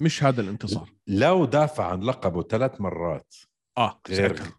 [0.00, 0.92] مش هذا الانتصار.
[1.06, 3.34] لو دافع عن لقبه ثلاث مرات
[3.78, 4.58] آه غير ساعتها.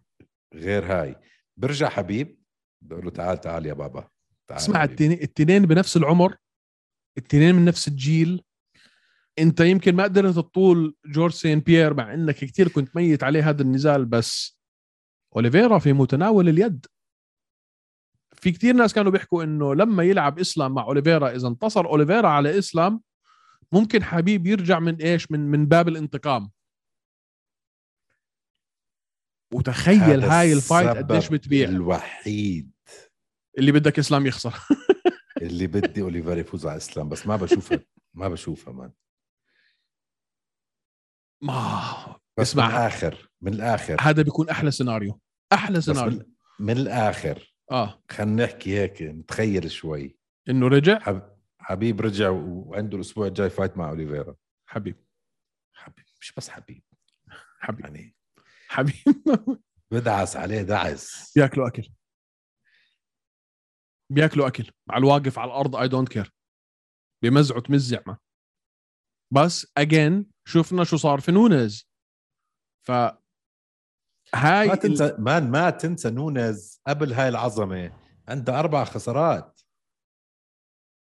[0.53, 1.15] غير هاي
[1.57, 2.39] برجع حبيب
[2.81, 4.07] بقول له تعال تعال يا بابا
[4.47, 6.37] تعال اسمع التنين بنفس العمر
[7.17, 8.43] التنين من نفس الجيل.
[9.39, 13.61] انت يمكن ما قدرت تطول جورج سان بيير مع انك كثير كنت ميت عليه هذا
[13.61, 14.59] النزال بس
[15.35, 16.85] أوليفيرا في متناول اليد.
[18.33, 22.57] في كثير ناس كانوا بيحكوا إنه لما يلعب إسلام مع أوليفيرا إذا انتصر أوليفيرا على
[22.57, 23.01] إسلام
[23.73, 26.51] ممكن حبيب يرجع من إيش؟ من من باب الانتقام.
[29.53, 31.69] وتخيل هاي ال fight قديش بتبيع.
[31.69, 32.71] الوحيد.
[33.57, 34.53] اللي بدك إسلام يخسر.
[35.41, 37.79] اللي بدي اوليفيرا يفوز على اسلام بس ما بشوفها
[38.13, 38.91] ما بشوفها man
[41.41, 42.67] ما بس اسمع.
[42.67, 43.97] من الآخر من الآخر.
[44.01, 45.19] هذا بيكون أحلى سيناريو.
[45.53, 46.19] أحلى سيناريو.
[46.19, 46.25] من,
[46.65, 47.55] من الآخر.
[47.71, 48.03] آه.
[48.11, 50.17] خلينا نحكي هيك نتخيل شوي.
[50.49, 51.36] إنه رجع؟ حب...
[51.67, 54.35] حبيب رجع وعنده الأسبوع الجاي fight مع أوليفيرا.
[54.69, 55.05] حبيب.
[55.73, 56.05] حبيب.
[56.21, 56.83] مش بس حبيب.
[57.59, 57.85] حبيب.
[57.85, 58.15] يعني
[58.67, 58.93] حبيب.
[59.91, 61.33] بدعس عليه دعس.
[61.35, 61.89] بياكلوا أكل.
[64.11, 64.71] بياكلوا أكل.
[64.89, 66.33] على الواقف على الأرض I don't care
[67.23, 68.17] بمزعوا تمزع ما
[69.33, 71.89] بس again شفنا شو صار في نونز
[72.85, 72.91] ف
[74.35, 77.99] هاي ما ال- تنسى man ما تنسى نونز قبل هاي العظمة.
[78.27, 79.56] عنده أربع خسارات.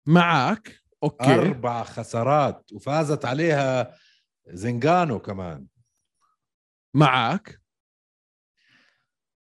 [0.10, 1.34] معك أوكي.
[1.36, 3.96] أربع خسارات وفازت عليها
[4.48, 5.68] زنجانو كمان.
[6.94, 7.62] معك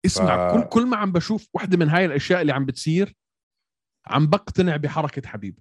[0.06, 3.16] اسمع ف- كل كل ما عم بشوف واحدة من هاي الأشياء اللي عم بتصير
[4.06, 5.58] عم بقتنع بحركة حبيب.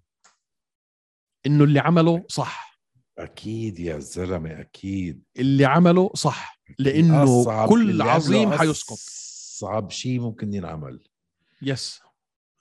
[1.46, 2.80] إنه اللي عمله صح.
[3.18, 5.24] أكيد يا زلمة أكيد.
[5.38, 6.60] اللي عمله صح.
[6.80, 8.98] لأنه كل عظيم حيسقط.
[8.98, 11.04] اصعب شيء ممكن ينعمل.
[11.62, 12.02] yes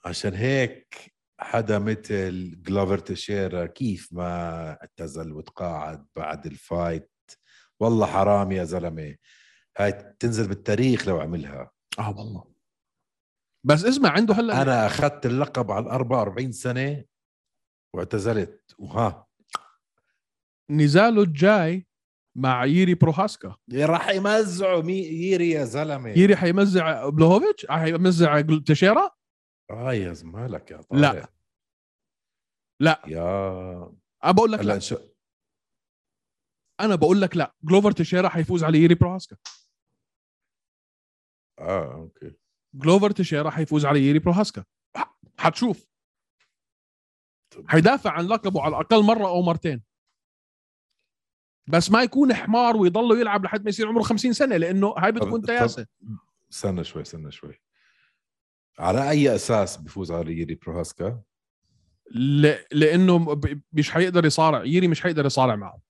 [0.05, 7.11] عشان هيك حدا مثل جلوفر تيشيرا كيف ما اعتزل وتقاعد بعد ال fight؟
[7.79, 9.15] والله حرام يا زلمة.
[9.77, 11.71] هاي تنزل بالتاريخ لو عملها.
[11.99, 12.55] آه والله.
[13.65, 17.03] بس اسمع عنده هلا أنا أخذت اللقب على 44 سنة
[17.93, 18.75] واعتزلت.
[18.79, 19.27] وها.
[20.69, 21.87] نزاله الجاي
[22.37, 23.55] مع ييري بروهاسكا.
[23.73, 26.09] راح يمزعوا ييري يا زلمة.
[26.09, 29.14] ييري حيمزع بلوهوفيتش حيمزع تشيرا؟
[29.71, 31.11] آه يا زمالك يا لا.
[31.11, 31.29] طارق.
[32.81, 33.01] لا.
[33.07, 34.79] يا أنا بقول لك لا.
[34.79, 35.15] شاء-
[36.79, 37.55] أنا بقول لك لا.
[37.63, 39.37] جلوفر تشيرا حيفوز على ييري بروهاسكا.
[41.59, 42.35] آه أوكي.
[42.75, 44.63] جلوفر تشيرا حيفوز على ييري بروهاسكا.
[45.37, 45.87] حتشوف
[47.67, 49.83] حيدافع عن لقبه على الأقل مرة أو مرتين.
[51.69, 55.41] بس ما يكون حمار ويضل يلعب لحد ما يصير عمره 50 سنة لأنه هاي بتكون
[55.41, 55.87] تياسة.
[56.51, 57.61] استنى شوي استنى شوي.
[58.79, 61.21] على أي أساس بفوز على ييري بروهاسكا؟
[62.11, 62.53] ل...
[62.71, 63.41] لأنه
[63.73, 65.81] مش حيقدر يصارع ييري مش حيقدر يصارع معه.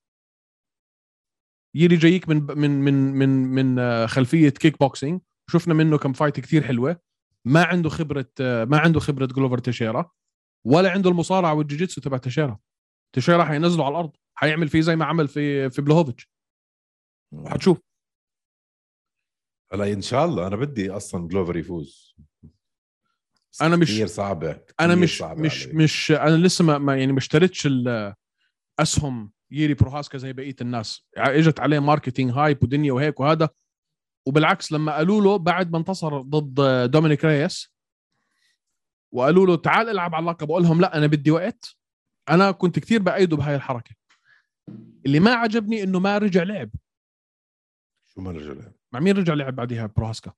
[1.76, 5.22] ييري جايك من من من من من آه، خلفية كيك بوكسينج
[5.52, 7.00] شفنا منه كم fight كثير حلوة.
[7.46, 10.12] ما عنده خبرة آه، ما عنده خبرة جلوفر تيشيرا
[10.66, 12.60] ولا عنده المصارعة والجوجيتسو تبع تيشيرا.
[13.16, 16.30] تيشيرا حينزله على الأرض حيعمل فيه زي ما عمل في في بلاهوفيتش
[17.34, 17.82] وحتشوف
[19.74, 22.16] هلأ إن شاء الله أنا بدي أصلا جلوفر يفوز.
[23.62, 25.74] أنا مش- كثير صعبة كتير أنا مش صعبة مش علي.
[25.74, 27.68] مش أنا لسه ما, يعني ما اشتريتش
[28.80, 31.06] الاسهم ييري بروهاسكا زي بقية الناس.
[31.18, 33.50] يعني إجت عليه marketing hype ودنيا وهيك وهذا.
[34.28, 37.74] وبالعكس لما قالوا له بعد ما انتصر ضد دومينيك رييس
[39.12, 41.76] وقالوا له تعال العب على اللقب وقال لهم لا أنا بدي وقت.
[42.30, 43.96] أنا كنت كثير بأيده بهاي الحركة.
[45.06, 46.70] اللي ما عجبني إنه ما رجع لعب.
[48.06, 48.54] شو ما رجع
[48.92, 50.34] مع مين رجع لعب بعديها بروهاسكا؟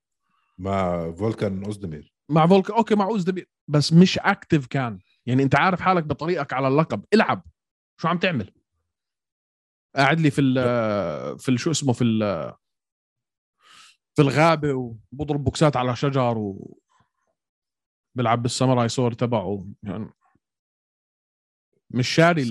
[0.58, 2.14] مع فولكان أوزدمير.
[2.30, 5.00] مع فولك أوكي مع اوزدمير بس مش active كان.
[5.26, 7.06] يعني أنت عارف حالك بطريقك على اللقب.
[7.14, 7.44] العب.
[8.02, 8.54] شو عم تعمل؟
[9.96, 10.54] قاعد لي في ال
[11.40, 12.54] في ال- شو اسمه في ال
[14.16, 16.80] في الغابة وبضرب بوكسات على شجر و
[18.16, 19.68] بيلعب بالساموراي sword تبعه.
[19.84, 20.10] يعني
[21.90, 22.44] مش شاري.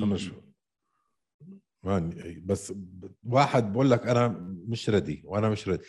[1.83, 2.75] man بس
[3.25, 4.29] واحد بقول لك أنا
[4.69, 5.85] مش ready وأنا مش ready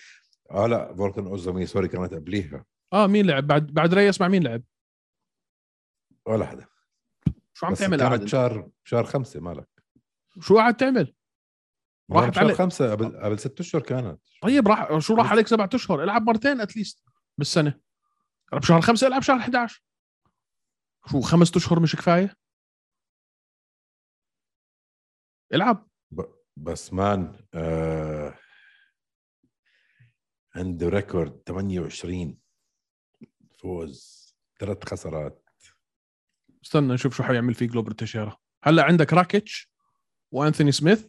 [0.52, 2.66] آه لا فولكان اوزدمير sorry كانت قبليها.
[2.94, 4.64] آه مين لعب؟ بعد بعد رييس مع مين لعب.
[6.26, 6.68] ولا حدا.
[7.54, 9.68] شو عم تعمل كانت قاعد شهر شهر خمسة مالك.
[10.40, 11.14] شو قاعد تعمل؟
[12.12, 12.58] راحت شهر عليك.
[12.58, 14.22] خمسة قبل قبل ست أشهر كانت.
[14.42, 17.04] طيب راح شو راح عليك سبعة أشهر؟ العب مرتين at least
[17.38, 17.80] بالسنة.
[18.54, 19.84] العب شهر خمسة العب شهر 11
[21.12, 22.38] شو خمسة أشهر مش كفاية؟
[25.54, 25.88] العب.
[26.58, 28.40] بس man آه
[30.56, 32.40] عنده record 28
[33.62, 34.28] فوز.
[34.60, 35.50] ثلاث خسارات.
[36.64, 38.38] استنى نشوف شو حيعمل فيه جلوفر تيشيرا.
[38.64, 39.72] هلا عندك راكيتش
[40.32, 41.08] وأنثوني سميث.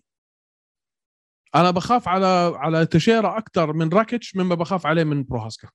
[1.55, 5.69] أنا بخاف على على تيشيرا أكثر من راكيتش مما بخاف عليه من بروهاسكا.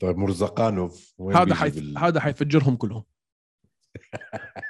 [0.00, 1.74] طيب مرزاكانوف هذا حيف...
[1.74, 3.04] بال- هذا حيفجرهم كلهم.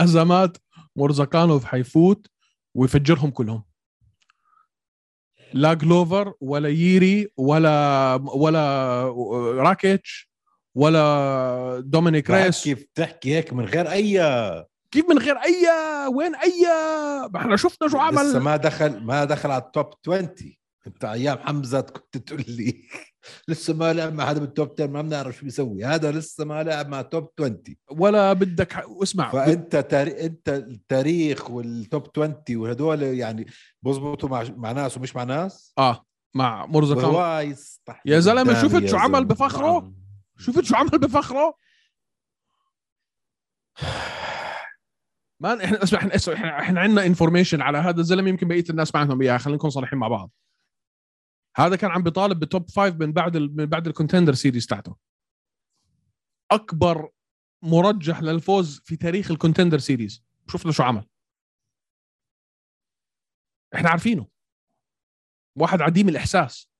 [0.00, 0.56] ازمات
[0.96, 2.26] مرزاكانوف حيفوت
[2.74, 3.64] ويفجرهم كلهم.
[5.52, 9.04] لا جلوفر ولا ييري ولا ولا
[9.56, 10.30] راكيتش
[10.74, 14.20] ولا دومينيك رييس كيف تحكي هيك من غير اي
[14.90, 15.66] كيف من غير اي
[16.14, 16.66] وين اي
[17.30, 18.38] ما إحنا شفنا شو لسه عمل.
[18.38, 20.28] ما دخل ما دخل على ال top 20
[20.86, 22.82] أنت أيام حمزة كنت تقول لي.
[23.48, 25.84] لسه ما لعب مع حدا بال top 10 ما بنعرف شو بيسوي.
[25.84, 30.26] هذا لسه ما لعب مع top 20 ولا بدك ح- اسمع فأنت تاري...
[30.26, 33.46] أنت التاريخ وال top 20 وهدول يعني
[33.82, 36.04] بزبطوا مع مع ناس ومش مع ناس؟ آه
[36.34, 36.66] مع
[37.86, 39.24] تحت يا قدامي شفت شو عمل.
[39.24, 39.92] بفخره؟
[40.38, 41.54] شفت شو عمل بفخره؟
[45.40, 48.94] man إحنا اسمع إحنا اسمع إحنا, إحنا عندنا information على هذا الزلمة يمكن بقية الناس
[48.94, 50.30] ما عندهم اياها خلينا نكون صريحين مع بعض.
[51.60, 53.56] هذا كان عم بيطالب بال top five من بعد ال...
[53.56, 54.96] من بعد ال contender series تاعته.
[56.50, 57.10] أكبر
[57.62, 61.06] مرجح للفوز في تاريخ ال contender series شفنا شو عمل.
[63.74, 64.26] إحنا عارفينه.
[65.56, 66.70] واحد عديم الإحساس.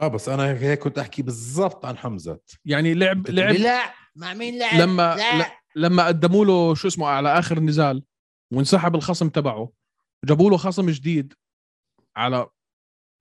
[0.00, 2.40] آه بس أنا هيك كنت أحكي بالضبط عن حمزة.
[2.64, 5.60] يعني لعب لعب لا مع مين لعب؟ لما لا.
[5.76, 8.04] لما قدموا له شو اسمه على آخر نزال
[8.52, 9.72] وانسحب الخصم تبعه
[10.24, 11.34] جابوا له خصم جديد
[12.16, 12.50] على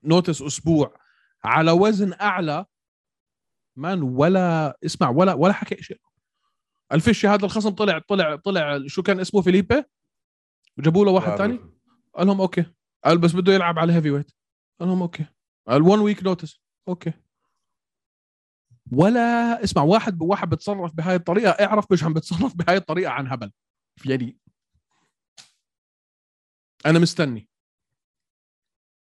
[0.03, 0.97] notice أسبوع
[1.43, 2.65] على وزن أعلى
[3.75, 6.01] man ولا اسمع ولا ولا حكى شيء.
[6.91, 9.83] الفيش هذا الخصم طلع طلع طلع شو كان اسمه فيليبي؟
[10.77, 11.59] وجابوا له واحد ثاني
[12.15, 12.65] قال لهم okay.
[13.03, 14.31] قال بس بده يلعب على heavyweight
[14.79, 15.25] قال لهم okay.
[15.67, 17.13] قال 1 week notice okay.
[18.91, 23.51] ولا اسمع واحد واحد بتصرف بهاي الطريقة اعرف مش عم بتصرف بهاي الطريقة عن هبل.
[24.05, 24.37] يعني.
[26.85, 27.49] أنا مستني.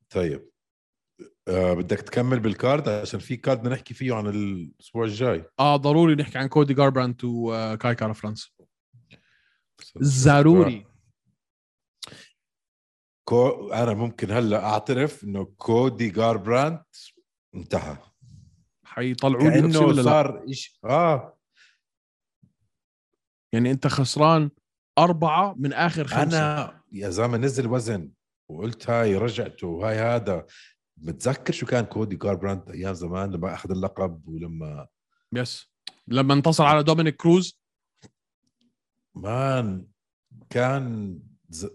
[0.09, 0.54] طيب.
[1.47, 5.45] آه بدك تكمل بال card عشان في card بدنا نحكي فيه عن الأسبوع الجاي.
[5.59, 8.55] آه ضروري نحكي عن كودي جاربرانت وكاي كارا فرانس
[10.03, 10.87] ضروري.
[13.27, 13.69] كو...
[13.73, 16.83] أنا ممكن هلأ أعترف إنه كودي جاربراند
[17.55, 17.97] انتهى.
[18.83, 20.79] حيطلعوا لي لا؟ صار إيش...
[20.83, 21.37] آه.
[23.53, 24.49] يعني أنت خسران
[24.97, 26.23] أربعة من آخر خمسة.
[26.23, 28.11] أنا يا زلمة نزل وزن
[28.49, 30.45] وقلت هاي رجعته وهاي هذا.
[30.97, 34.87] بتذكر شو كان كودي جاربراند أيام زمان لما أخذ اللقب ولما
[35.33, 35.71] yes
[36.07, 37.59] لما انتصر على دومينيك كروز؟
[39.15, 39.87] man
[40.49, 41.67] كان ز...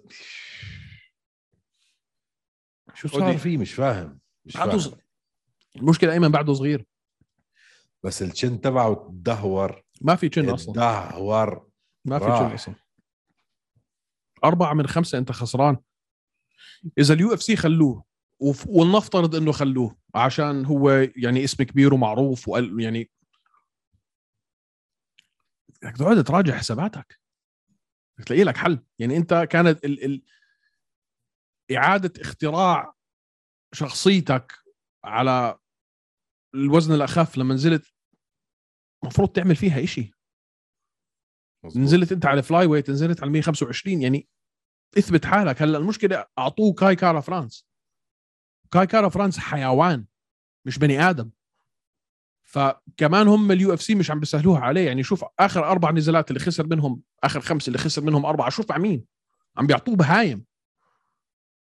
[2.94, 4.80] شو صار فيه؟ مش فاهم مش بعده فاهم.
[4.80, 4.94] ص-
[5.76, 6.86] المشكلة ايمن بعده صغير.
[8.04, 9.82] بس ال chin تبعه تدهور.
[10.00, 10.74] ما في chin أصلا.
[10.74, 11.70] تدهور.
[12.04, 12.24] ما في.
[12.24, 12.74] chin أصلا.
[14.44, 15.76] أربعة من خمسة أنت خسران.
[16.98, 18.04] إذا ال UFC خلوه.
[18.68, 23.10] ولنفترض إنه خلوه عشان هو يعني اسم كبير ومعروف وقال يعني
[25.82, 27.18] بدك تقعد تراجع حساباتك.
[28.18, 28.78] بدك تلاقي لك حل.
[28.98, 30.22] يعني أنت كانت ال ال
[31.76, 32.94] إعادة اختراع
[33.74, 34.52] شخصيتك
[35.04, 35.58] على
[36.54, 37.86] الوزن الأخف لما نزلت
[39.04, 39.78] المفروض تعمل فيها
[41.64, 41.82] مزبوط.
[41.82, 44.28] نزلت أنت على flyweight نزلت على 125 يعني
[44.98, 45.62] اثبت حالك.
[45.62, 47.64] هلأ المشكلة أعطوه كاي كارا فرانس.
[48.70, 50.04] كاي كارا فرانس حيوان
[50.64, 51.30] مش بني آدم.
[52.42, 54.86] فكمان هم ال UFC مش عم بيسهلوها عليه.
[54.86, 58.70] يعني شوف آخر أربع نزالات اللي خسر منهم آخر خمسه اللي خسر منهم أربعة شوف
[58.70, 59.04] مع مين؟
[59.56, 60.44] عم بيعطوه بهايم.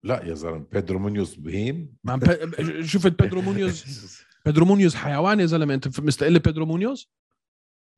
[0.04, 1.96] لا يا زلمة بيدرو مونيوس بهيم.
[2.04, 2.82] ما ب...
[2.82, 3.84] شفت بيدرو مونيوز.
[4.46, 5.74] بيدرو مونيوز حيوان يا زلمة.
[5.74, 7.10] انت مستقل بيدرو مونيوز؟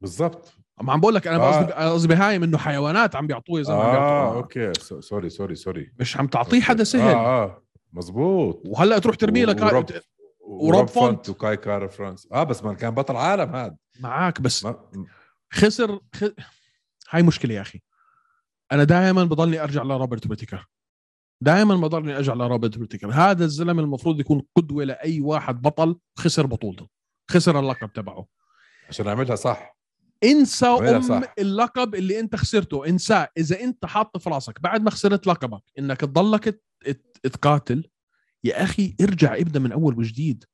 [0.00, 0.58] بالضبط.
[0.82, 1.58] ما عم بقول لك أنا آه.
[1.60, 3.80] قصدي قصدي بهايم إنه حيوانات عم بيعطوه يا زلمة.
[3.80, 4.72] آه okay.
[4.80, 7.14] so- sorry sorry sorry مش عم تعطيه حدا سهل.
[7.14, 7.63] آه آه.
[7.94, 9.86] مزبوط وهلا تروح ترمي لك وروب,
[10.40, 11.28] وروب فونت.
[11.28, 12.28] وكاي كار فرانس.
[12.32, 14.90] آه بس ما كان بطل عالم هذا معك بس ما...
[15.52, 16.24] خسر خ...
[17.10, 17.80] هاي مشكلة يا أخي.
[18.72, 20.66] أنا دائما بضلني أرجع لروبرت ويتيكر.
[21.40, 23.10] دائما بضلني أرجع لروبرت ويتيكر.
[23.10, 26.88] هذا الزلمه المفروض يكون قدوة لأي واحد بطل خسر بطولته.
[27.30, 28.26] خسر اللقب تبعه.
[28.88, 29.76] عشان اعملها صح.
[30.24, 31.34] انسى أم صح.
[31.38, 32.86] اللقب اللي أنت خسرته.
[32.86, 33.28] انساه.
[33.36, 36.62] إذا أنت حاط في راسك بعد ما خسرت لقبك إنك تضلك
[37.28, 37.88] تقاتل
[38.44, 40.44] يا أخي ارجع ابدا من أول وجديد.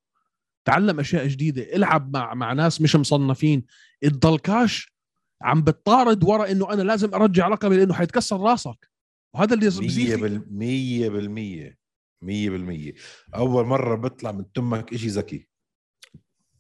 [0.65, 1.63] تعلم أشياء جديدة.
[1.77, 3.65] العب مع مع ناس مش مصنفين.
[4.03, 4.95] تضلكاش
[5.43, 8.91] عم بتطارد ورا إنه أنا لازم أرجع لقبي لإنه حيتكسر راسك.
[9.35, 10.47] وهذا اللي مية بزيد بال...
[10.51, 11.79] مية بالمية.
[12.23, 12.95] مية بالمية.
[13.35, 15.49] أول مرة بيطلع من تمك إشي ذكي.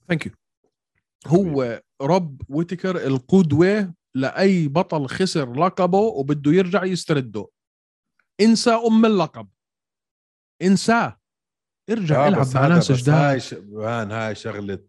[0.08, 0.32] thank you
[1.26, 7.48] هو روب ويتكر القدوة لأي بطل خسر لقبه وبده يرجع يسترده.
[8.40, 9.48] انسى أم اللقب.
[10.62, 11.20] انساه
[11.90, 13.54] ارجع العب مع ناس جداد هاي ش...
[13.54, 14.84] هاي شغلة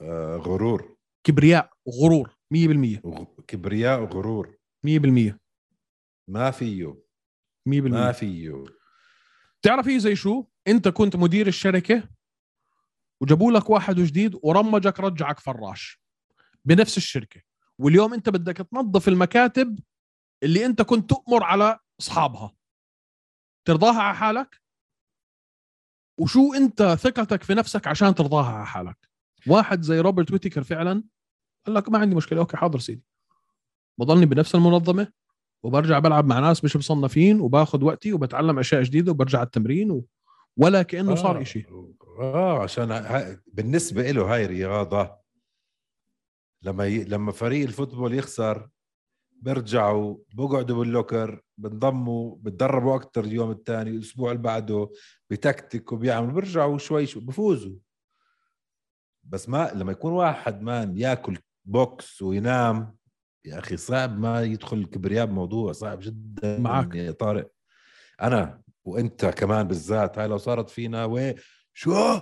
[0.00, 0.96] آه غرور.
[1.24, 3.24] كبرياء وغرور 100% وغ...
[3.46, 4.56] كبرياء وغرور.
[4.86, 5.34] 100%
[6.28, 7.04] ما فيه.
[7.68, 8.64] 100% ما فيه.
[9.60, 12.08] بتعرف هي زي شو؟ أنت كنت مدير الشركة
[13.20, 16.00] وجابوا لك واحد جديد ورمجك رجعك فراش
[16.64, 17.40] بنفس الشركة.
[17.78, 19.78] واليوم أنت بدك تنظف المكاتب
[20.42, 22.54] اللي أنت كنت تؤمر على أصحابها.
[23.64, 24.60] ترضاها على حالك؟
[26.20, 29.08] وشو انت ثقتك في نفسك عشان ترضاها على حالك؟
[29.46, 31.04] واحد زي روبرت ويتيكر فعلا
[31.66, 33.04] قال لك ما عندي مشكلة okay حاضر سيدي.
[33.98, 35.12] بضلني بنفس المنظمة
[35.62, 40.06] وبرجع بلعب مع ناس مش مصنفين وباخذ وقتي وبتعلم أشياء جديدة وبرجع على التمرين و...
[40.56, 41.66] ولا كأنه صار إشي.
[42.18, 43.42] آه عشان ها...
[43.46, 45.16] بالنسبة له هاي رياضة
[46.62, 47.04] لما ي...
[47.04, 48.68] لما فريق ال football يخسر
[49.32, 54.90] بيرجعوا بقعدوا بال locker بنضموا بتدربوا أكثر اليوم الثاني الأسبوع اللي بعده
[55.30, 57.76] بتكتك وبيعملوا بيرجعوا شوي شوي بفوزوا
[59.24, 62.96] بس ما لما يكون واحد man ياكل بوكس وينام
[63.44, 66.94] يا أخي صعب ما يدخل الكبرياء بموضوع صعب جدا معك.
[66.94, 67.50] يا طارق
[68.22, 71.34] أنا وأنت كمان بالذات هاي لو صارت فينا وين
[71.72, 72.20] شو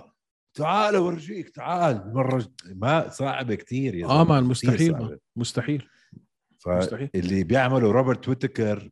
[0.53, 5.19] تعال أورجيك تعال مرة ما صعبة كثير يا آه مان مستحيل صعبة.
[5.35, 5.89] مستحيل
[6.67, 7.09] مستحيل.
[7.13, 8.89] فاللي بيعمله روبرت ويتكر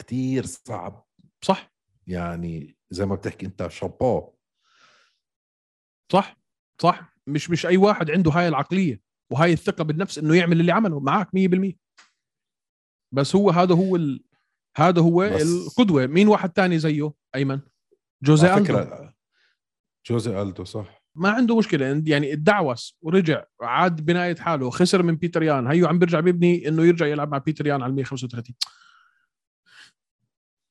[0.00, 1.06] كثير صعب.
[1.42, 1.72] صح.
[2.06, 4.32] يعني زي ما بتحكي انت شابو
[6.12, 6.36] صح
[6.82, 7.14] صح.
[7.26, 11.28] مش مش أي واحد عنده هاي العقلية وهاي الثقة بالنفس إنه يعمل اللي عمله معك
[11.36, 11.72] 100%
[13.14, 14.24] بس هو هذا هو ال...
[14.76, 16.06] هذا هو القدوة.
[16.06, 17.60] مين واحد تاني زيه؟ أيمن.
[18.22, 19.14] جوزي فكرة
[20.06, 21.04] جوزي ألدو صح.
[21.14, 22.02] ما عنده مشكلة.
[22.06, 25.66] يعني ادعوس ورجع عاد بناية حاله خسر من بيتر يان.
[25.66, 28.56] هيو عم بيرجع بيبني إنه يرجع يلعب مع بيتر يان على 135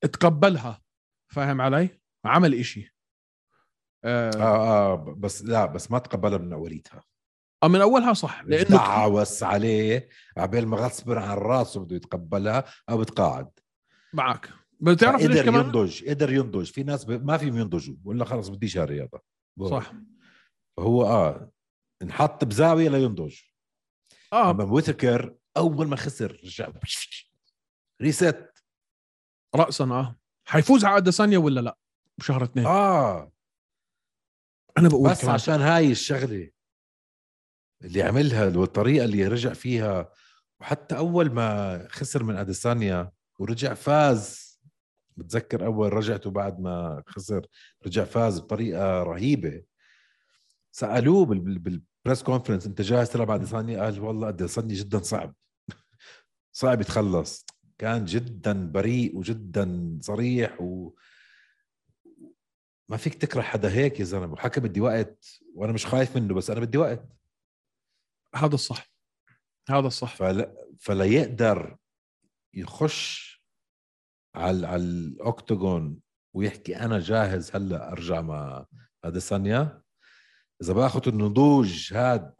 [0.00, 0.82] تقبلها
[1.32, 2.94] فاهم علي؟ عمل إشي.
[4.04, 7.02] آه, آه آه بس لا بس ما تقبلها من أوليتها.
[7.62, 8.42] آه من أولها صح.
[8.44, 10.08] لأنه دعوس عليه.
[10.36, 13.50] عبال ما غصبا عن راسه بده يتقبلها أو بتقاعد
[14.12, 14.50] معك.
[14.80, 16.70] بتعرف ليش قدر كمان؟ ينضج قدر ينضج.
[16.70, 17.10] في ناس ب...
[17.26, 17.96] ما فيهم ينضجوا.
[18.04, 19.22] ولا خلص بديش هالرياضه
[19.70, 19.92] صح.
[20.76, 21.52] فهو آه
[22.02, 23.36] انحط بزاوية لينضج.
[24.32, 24.50] آه.
[24.50, 26.68] أما ويتكر أول ما خسر رجع
[28.02, 28.49] ريست.
[29.54, 30.16] راسا آه.
[30.44, 31.78] حيفوز على اديسانيا ولا لا؟
[32.18, 32.66] بشهر اثنين.
[32.66, 33.32] آه.
[34.78, 35.34] أنا بقول بس كمان.
[35.34, 36.50] عشان هاي الشغلة
[37.82, 40.12] اللي عملها والطريقة اللي رجع فيها
[40.60, 44.50] وحتى أول ما خسر من أديسانيا ورجع فاز.
[45.16, 47.46] بتذكر أول رجعته بعد ما خسر
[47.86, 49.62] رجع فاز بطريقة رهيبة.
[50.72, 55.34] سألوه بال- بال- بالبريس كونفرنس انت جاهز تلعب أديسانيا؟ قال والله أديسانيا جدا صعب.
[56.52, 57.46] صعب يتخلص.
[57.80, 60.92] كان جدا بريء وجدا صريح و
[62.90, 64.32] ما فيك تكره حدا هيك يا زلمة.
[64.32, 67.08] وحكى بدي وقت وأنا مش خايف منه بس أنا بدي وقت.
[68.34, 68.92] هذا الصح.
[69.68, 70.16] هذا الصح.
[70.16, 71.76] فلا فلا يقدر
[72.54, 73.30] يخش
[74.34, 76.00] على على الاوكتاجون
[76.34, 78.66] ويحكي أنا جاهز هلأ أرجع مع
[79.04, 79.82] اديسانيا
[80.62, 82.34] إذا بأخذ النضوج هاد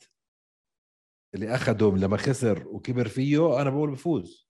[1.35, 4.50] اللي اخده لما خسر وكبر فيه أنا بقول بفوز.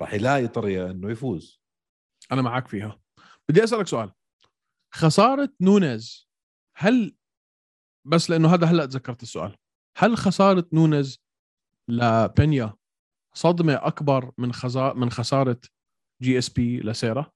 [0.00, 1.62] راح يلاقي طريقة إنه يفوز.
[2.32, 3.00] أنا معك فيها.
[3.48, 4.12] بدي أسألك سؤال.
[4.94, 6.28] خسارة نونيز
[6.76, 7.16] هل
[8.06, 9.56] بس لأنه هذا هلأ تذكرت السؤال
[9.96, 11.22] هل خسارة نونيز
[11.88, 12.74] لبنيا
[13.34, 14.92] صدمة أكبر من خزا...
[14.92, 15.60] من خسارة
[16.22, 17.32] GSP لسيرا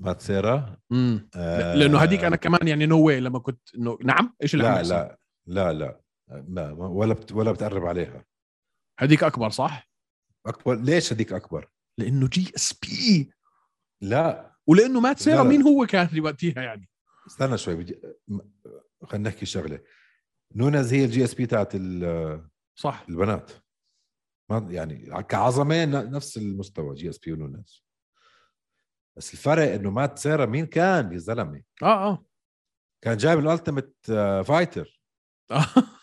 [0.00, 1.74] مات سيرا امم آه.
[1.74, 5.18] لأنه هديك أنا كمان يعني no way لما كنت إنه نعم إيش اللي لا؟ لا
[5.46, 6.00] لا لا.
[6.48, 8.24] لا ولا بت ولا بتقرب عليها.
[8.98, 9.88] هديك أكبر صح؟
[10.46, 11.68] أكبر؟ ليش هديك أكبر؟
[11.98, 13.30] لأنه GSP.
[14.00, 14.56] لا.
[14.66, 15.42] ولأنه مات سيرا.
[15.42, 16.88] مين هو كان وقتها يعني.
[17.26, 18.00] استنى شوي بدي
[19.02, 19.80] خلينا نحكي شغلة.
[20.54, 23.04] نونز هي ال GSP تاعت ال- صح.
[23.08, 23.50] البنات.
[24.50, 27.84] ما يعني كعظمة نفس المستوى GSP ونونز
[29.16, 31.62] بس الفرق إنه مات سيرا مين كان يا زلمة.
[31.82, 32.26] آه آه.
[33.04, 33.96] كان جايب ال Ultimate
[34.46, 35.00] Fighter.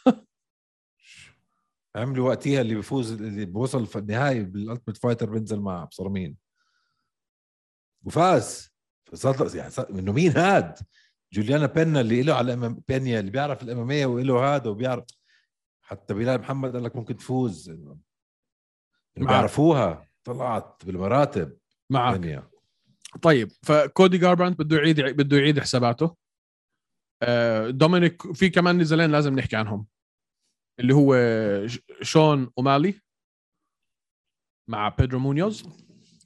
[1.96, 6.38] عملوا وقتها اللي بيفوز اللي بوصل في النهائي بال Ultimate Fighter بينزل مع ابصر مين؟
[8.04, 8.72] وفاز.
[9.06, 10.80] فصار يعني إنه مين هاد؟
[11.34, 15.06] جوليانا بينا اللي له على الام بينيا اللي بيعرف ال MMA وله هذا وبيعرف
[15.82, 17.70] حتى بلال محمد قال لك ممكن تفوز.
[17.70, 17.98] معك.
[19.18, 21.58] بيعرفوها طلعت بالمراتب.
[21.90, 22.20] معك.
[22.20, 22.50] بينيا.
[23.22, 26.16] طيب فكودي جاربراند بده يعيد بده يعيد حساباته.
[27.22, 29.86] آه، دومينيك في كمان نزالين لازم نحكي عنهم.
[30.82, 31.16] اللي هو
[32.02, 33.02] شون أومالي
[34.70, 35.64] مع بيدرو مونيوز.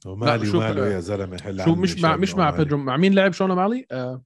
[0.06, 2.50] ومالي شو- وماله يا زلمة حل شو مش مع مش مع.
[2.50, 4.22] بيدرو مع مين لعب شون أومالي؟ آه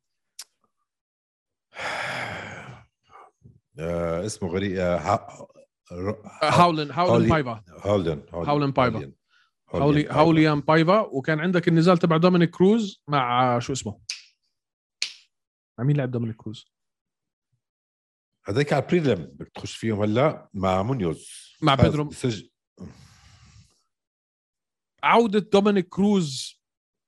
[3.78, 5.47] آه اسمه غريب آه
[6.43, 7.64] هاولن هاولن بايفا.
[7.68, 9.12] هولدن هولن بايفا.
[9.74, 10.09] هاولي.
[10.09, 11.01] هاوليان بايفا.
[11.01, 14.01] وكان عندك النزال تبع دومينيك كروز مع شو اسمه؟
[15.78, 16.72] مع مين لعب دومينيك كروز؟
[18.51, 21.28] هذيك على prelim بدك تخش فيهم هلا مع مونيوز.
[21.62, 22.05] مع بيدرو.
[22.05, 22.42] بسج...
[25.03, 26.61] عودة دومينيك كروز.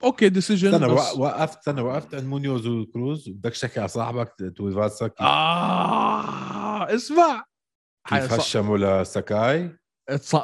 [0.04, 1.00] أوكي decision استنى بس.
[1.00, 3.28] وق- وقفت استنى وقفت عند مونيوز وكروز.
[3.28, 7.44] بدك تحكي على صاحبك تويفاسا آه اسمع.
[8.08, 9.78] كيف هشمه لساكاي؟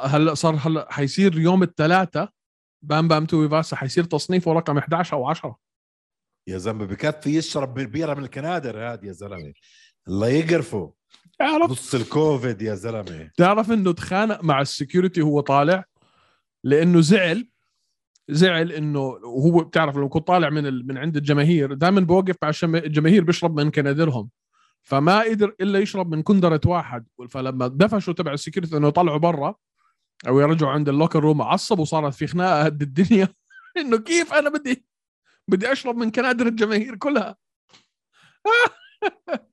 [0.03, 2.29] هلا صار هلا حيصير يوم الثلاثاء
[2.85, 5.59] بام بام توي فاسا حيصير تصنيفه رقم 11 أو 10
[6.47, 9.53] يا زلمة بكفي يشرب بيره من الكنادر هاد يا زلمة.
[10.07, 10.93] الله يقرفه.
[11.39, 13.31] تعرف نص الكوفيد يا زلمة.
[13.37, 15.83] تعرف إنه تخانق مع ال security وهو طالع؟
[16.63, 17.49] لأنه زعل.
[18.29, 20.87] زعل إنه وهو بتعرف لو كنت طالع من ال...
[20.87, 22.75] من عند الجماهير دائما بوقف مع الشم...
[22.75, 24.29] الجماهير بيشرب من كنادرهم
[24.83, 27.05] فما قدر إلا يشرب من كندرة واحد.
[27.29, 29.55] فلما دفشوا تبع ال security إنه يطلعوا برا
[30.27, 33.27] أو يرجعوا عند ال locker room عصب وصارت في خناقة قد الدنيا.
[33.77, 34.85] إنه كيف أنا بدي
[35.47, 37.37] بدي أشرب من كنادر الجماهير كلها؟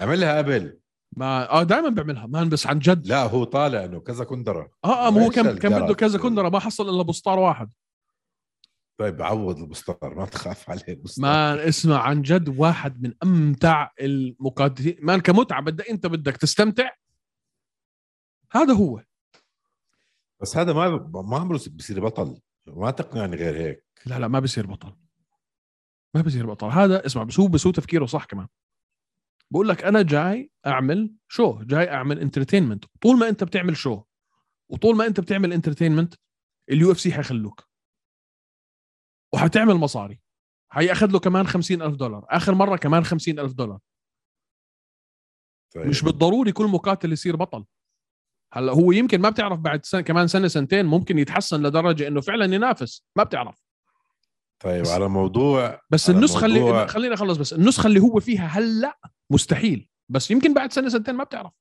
[0.00, 0.80] عملها قبل
[1.16, 3.06] ما آه دائما بيعملها man بس عن جد.
[3.06, 4.70] لا هو طالع إنه كذا كندرة.
[4.84, 7.70] آه آه ما هو كان كان بده؟ كذا كندرة ما حصل إلا بسطار واحد.
[8.98, 14.96] طيب عوض البسطار ما تخاف عليه البسطار man اسمع عن جد واحد من أمتع المقاتلين.
[15.02, 16.90] man كمتعه بدك أنت بدك تستمتع.
[18.52, 19.02] هذا هو.
[20.40, 22.40] بس هذا ما ما عمره بصير بطل.
[22.66, 23.84] ما تقنعني غير هيك.
[24.06, 24.92] لا لا ما بصير بطل.
[26.14, 26.66] ما بصير بطل.
[26.66, 28.46] هذا اسمع بس هو بس هو تفكيره صح كمان.
[29.52, 34.02] بقول لك أنا جاي أعمل show جاي أعمل entertainment طول ما أنت بتعمل show
[34.70, 36.14] وطول ما أنت بتعمل entertainment
[36.70, 37.68] ال UFC حيخلوك.
[39.34, 40.20] وحتعمل مصاري.
[40.72, 42.26] حيأخذ له كمان خمسين ألف دولار.
[42.28, 43.78] آخر مرة كمان خمسين ألف دولار.
[45.74, 45.86] طيب.
[45.86, 47.64] مش بالضروري كل مقاتل يصير بطل.
[48.52, 52.54] هلا هو يمكن ما بتعرف بعد سنة كمان سنة سنتين ممكن يتحسن لدرجة إنه فعلا
[52.54, 53.06] ينافس.
[53.16, 53.69] ما بتعرف.
[54.60, 58.46] طيب على موضوع بس على النسخة موضوع- اللي خليني اخلص بس النسخة اللي هو فيها
[58.46, 58.98] هلأ
[59.30, 61.52] مستحيل بس يمكن بعد سنة سنتين ما بتعرف.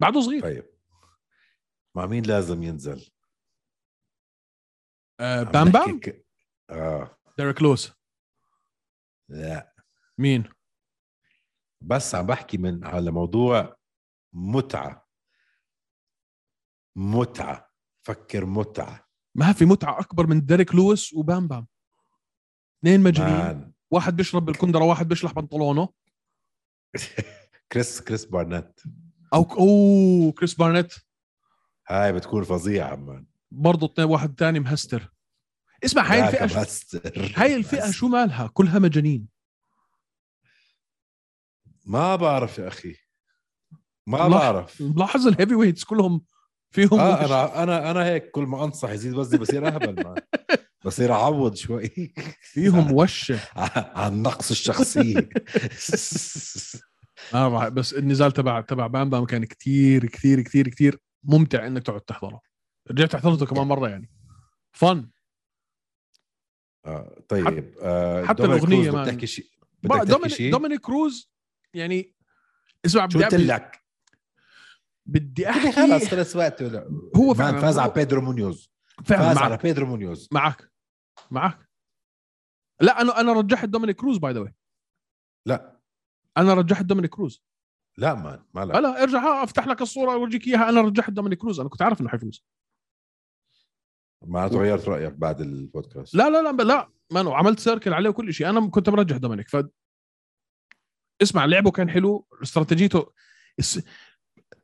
[0.00, 0.42] بعده صغير.
[0.42, 0.64] طيب.
[1.96, 3.10] مع مين لازم ينزل؟
[5.20, 6.26] آه بام بام؟ ك...
[6.70, 7.18] آه.
[7.38, 7.92] ديريك لويس.
[9.28, 9.74] لا.
[10.18, 10.44] مين؟
[11.80, 13.76] بس عم بحكي من على موضوع
[14.32, 15.08] متعة.
[16.96, 17.70] متعة.
[18.06, 19.05] فكر متعة.
[19.36, 21.66] ما في متعة أكبر من ديريك لويس وبام بام.
[22.80, 25.88] اثنين مجانين واحد بيشرب بالكندرة واحد بيشلح بنطلونه.
[27.72, 28.80] كريس كريس بارنت.
[29.34, 30.94] أو أوه كريس بارنيت
[31.88, 33.26] هاي بتكون فظيعة man.
[33.50, 35.12] برضه اثنين واحد تاني مهستر.
[35.84, 37.32] اسمع هاي شو كماستر.
[37.36, 39.28] هاي الفئة بس شو مالها؟ كلها مجانين.
[41.84, 42.96] ما بعرف يا أخي.
[44.06, 44.28] ما.
[44.28, 44.80] بعرف.
[44.80, 46.24] ملاحظ ال heavyweights كلهم
[46.70, 47.30] فيهم آه وش.
[47.30, 50.14] أنا أنا أنا هيك كل ما أنصح يزيد وزني بصير أهبل
[50.84, 52.12] بصير اعوض شوي.
[52.40, 53.40] فيهم وشة.
[53.94, 55.28] عن نقص الشخصيه
[57.34, 61.82] آه راح- بس النزال تبع تبع بام بام كان كتير كتير كتير كتير ممتع إنك
[61.82, 62.40] تقعد تحضره.
[62.90, 64.10] رجعت حضرته كمان مرة يعني.
[64.72, 65.10] fun.
[66.86, 69.04] آه طيب آه حتى كروز man.
[69.04, 69.46] بدك شيء
[70.52, 71.32] دومينيك كروز
[71.74, 72.14] يعني
[72.86, 73.85] اسمع شو بدي قلت أبي- لك؟
[75.06, 78.70] بدي خلص أحكي خلص وقته لا هو فعلا فاز على بيدرو مونيوز.
[79.04, 79.44] فعلا فاز معك.
[79.44, 80.28] على بيدرو مونيوز.
[80.32, 80.72] معك.
[81.30, 81.68] معك.
[82.80, 84.52] لا أنا أنا رجحت دومينيك كروز by the
[85.46, 85.80] لا.
[86.36, 87.44] أنا رجحت دومينيك كروز.
[87.98, 88.78] لا man ما لا.
[88.78, 90.68] هلا ارجع ها افتح لك الصورة اورجيك إياها.
[90.68, 91.60] أنا رجحت دومينيك كروز.
[91.60, 92.44] أنا كنت عارف إنه حيفوز.
[94.22, 96.14] معناته غيرت رأيك بعد البودكاست.
[96.14, 98.48] لا لا لا لا man و عملت circle عليه وكل شيء.
[98.48, 99.48] أنا كنت مرجح دومينيك.
[99.48, 99.56] ف
[101.22, 102.26] اسمع لعبه كان حلو.
[102.42, 103.12] استراتيجيته.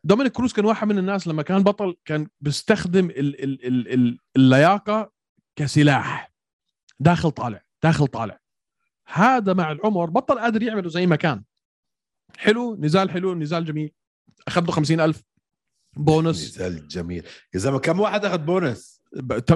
[0.05, 3.45] دومينيك كروز كان واحد من الناس لما كان بطل كان بيستخدم ال...
[3.45, 3.67] ال...
[3.67, 3.95] ال...
[3.95, 4.19] ال...
[4.37, 5.13] اللياقة
[5.57, 6.33] كسلاح.
[7.01, 8.41] داخل طالع داخل طالع.
[9.07, 11.45] هذا مع العمر بطل قادر يعمله زي ما كان.
[12.37, 13.93] حلو نزال حلو نزال جميل.
[14.49, 15.23] اخذ له 50000
[15.97, 17.27] بونس نزال جميل.
[17.55, 19.03] يا زلمة كم واحد أخذ بونس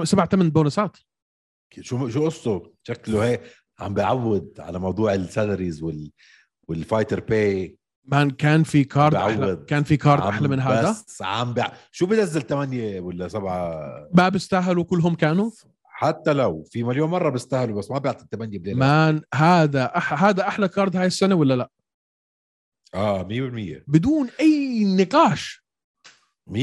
[0.03, 0.97] سبع ثمان بونسات
[1.81, 3.41] شو شو قصته؟ شكله هيك
[3.79, 6.11] عم بيعوض على موضوع ال salaries وال
[6.67, 7.76] والفايتر باي.
[8.07, 9.55] مان كان في كارد أحلى.
[9.67, 11.71] كان في كارد أحلى من هذا؟ بس عم بع...
[11.91, 13.79] شو بنزل ثمانية ولا سبعة؟
[14.13, 15.51] ما بيستاهلوا كلهم كانوا؟
[15.83, 20.47] حتى لو في مليون مرة بيستاهلوا بس ما بيعطي الثمانية بليلة مان هذا أح هذا
[20.47, 21.69] أحلى كارد هاي السنة ولا لا؟
[22.93, 23.27] آه 100%
[23.87, 25.63] بدون أي نقاش.
[26.49, 26.53] 100%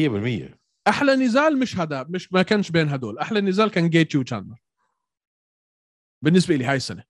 [0.89, 3.19] أحلى نزال مش هذا مش ما كانش بين هدول.
[3.19, 4.57] أحلى نزال كان جيتشي وتشاندلر
[6.23, 7.05] بالنسبة لي هاي السنة.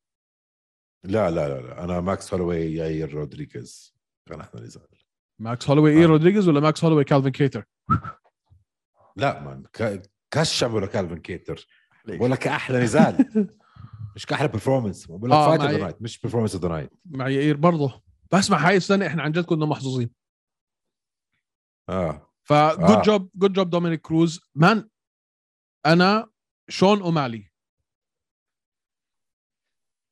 [1.05, 1.85] لا لا لا, لا.
[1.85, 3.94] أنا ماكس هولوي ياير رودريغيز.
[4.27, 4.89] كان أحلى نزال
[5.39, 6.07] ماكس هولوي اي آه.
[6.07, 7.65] رودريغيز ولا ماكس هولوي كالفين كيتر؟
[9.17, 10.03] لا مان ك...
[10.31, 11.67] كشم ولا كالفن كيتر.
[12.05, 13.17] بقول لك أحلى نزال
[14.17, 16.91] مش كأحلى performance بقول لك آه، fight of the night مش performance of the night
[17.05, 18.03] مع يائير برضه.
[18.33, 20.11] بسمع هاي السنة إحنا عن جد كنا محظوظين.
[21.89, 22.31] آه.
[22.43, 23.03] ف good.
[23.03, 24.89] Job good job دومينيك كروز مان
[25.87, 26.31] أنا
[26.69, 27.51] شون أومالي.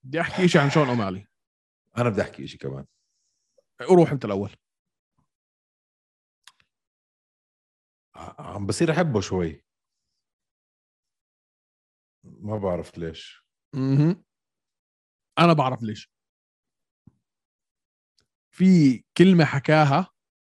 [0.04, 1.26] بدي أحكي شيء عن شون أومالي.
[1.98, 2.86] أنا بدي أحكي شيء كمان.
[3.90, 4.50] روح انت الأول.
[8.38, 9.64] عم بصير أحبه شوي.
[12.24, 13.44] ما بعرف ليش.
[13.74, 14.24] مهم.
[15.38, 16.12] أنا بعرف ليش.
[18.54, 20.10] في كلمة حكاها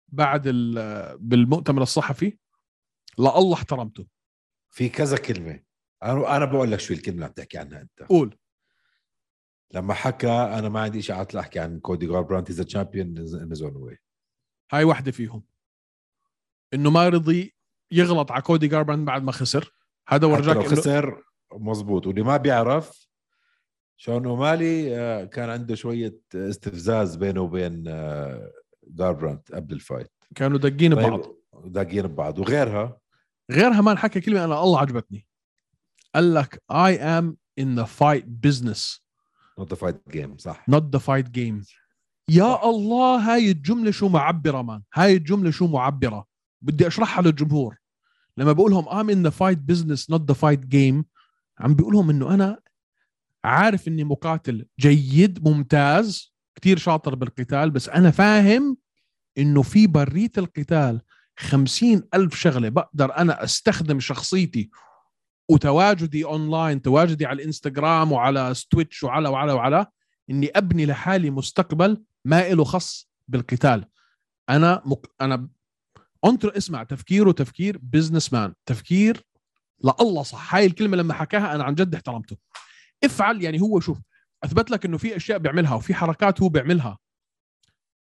[0.07, 2.37] بعد ال- بالمؤتمر الصحفي
[3.17, 4.07] لا الله احترمته.
[4.73, 5.63] في كذا كلمة.
[6.03, 8.03] أنا أنا بقول لك شو الكلمة اللي عم تحكي عنها أنت.
[8.03, 8.38] قول.
[9.73, 13.61] لما حكى أنا ما عندي شيء عاطل احكي عن كودي جاربرانت is champion in his
[13.61, 13.97] own way
[14.71, 15.43] هاي واحدة فيهم.
[16.73, 17.55] إنه ما رضي
[17.91, 19.73] يغلط على كودي جاربراند بعد ما خسر.
[20.07, 23.09] هذا ورجاك لو خسر مزبوط واللي ما بيعرف
[23.97, 28.51] شون أومالي آه، كان عنده شوية استفزاز بينه وبين آه،
[28.87, 30.11] جاربرانت قبل ال fight.
[30.35, 31.21] كانوا دقين ببعض.
[31.21, 32.39] طيب داقين ببعض.
[32.39, 32.99] وغيرها؟
[33.51, 35.27] غيرها ما حكى كلمة أنا الله عجبتني.
[36.15, 39.08] قال لك I am in the fight business.
[39.59, 40.65] Not fight game صح.
[40.71, 41.65] Not the fight game.
[42.29, 46.25] يا الله هاي الجملة شو معبرة مان هاي الجملة شو معبرة.
[46.61, 47.75] بدي أشرحها للجمهور.
[48.37, 51.03] لما بقولهم I'm in the fight business not the fight game
[51.59, 52.59] عم بيقولهم إنه أنا
[53.43, 58.77] عارف إني مقاتل جيد ممتاز كتير شاطر بالقتال بس أنا فاهم
[59.37, 61.01] إنه في برية القتال
[61.37, 64.69] خمسين ألف شغلة بقدر أنا أستخدم شخصيتي
[65.49, 69.85] وتواجدي أونلاين تواجدي على الإنستغرام وعلى تويتش وعلى وعلى وعلى
[70.29, 73.85] إني أبني لحالي مستقبل ما له خص بالقتال.
[74.49, 75.05] أنا مك...
[75.21, 75.49] أنا
[76.25, 79.23] أنطر اسمع تفكيره تفكير businessman تفكير
[79.83, 80.55] لا الله صح.
[80.55, 82.37] هاي الكلمة لما حكاها أنا عن جد احترمته.
[83.03, 83.99] افعل يعني هو شوف
[84.43, 86.97] أثبت لك إنه في أشياء بيعملها وفي حركات هو بيعملها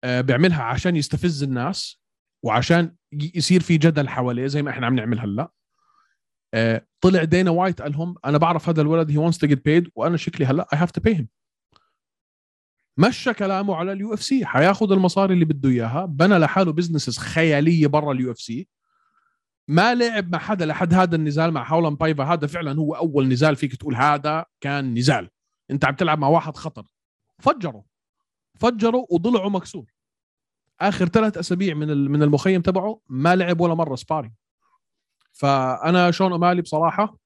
[0.05, 2.01] آه بيعملها عشان يستفز الناس
[2.43, 5.51] وعشان يصير في جدل حواليه زي ما إحنا عم نعمل هلأ.
[7.01, 9.91] طلع دينا وايت قال لهم أنا بعرف هذا الولد he wants to get paid.
[9.95, 11.25] وأنا شكلي هلأ I have to pay him.
[12.99, 17.87] مشى كلامه على اليو اف سي حياخذ المصاري اللي بده إياها بنى لحاله businesses خيالية
[17.87, 18.69] برا اليو اف سي
[19.69, 23.57] ما لعب مع حدا لحد هذا النزال مع حولان بايفا هذا فعلا هو أول نزال
[23.57, 25.31] فيك تقول هذا كان نزال.
[25.71, 26.87] أنت عم تلعب مع واحد خطر.
[27.39, 27.83] فجروا.
[28.55, 29.95] فجروا وضلعوا مكسور.
[30.81, 34.33] آخر ثلاث أسابيع من من المخيم تبعه ما لعب ولا مرة sparring
[35.35, 37.18] فأنا شون أمالي بصراحة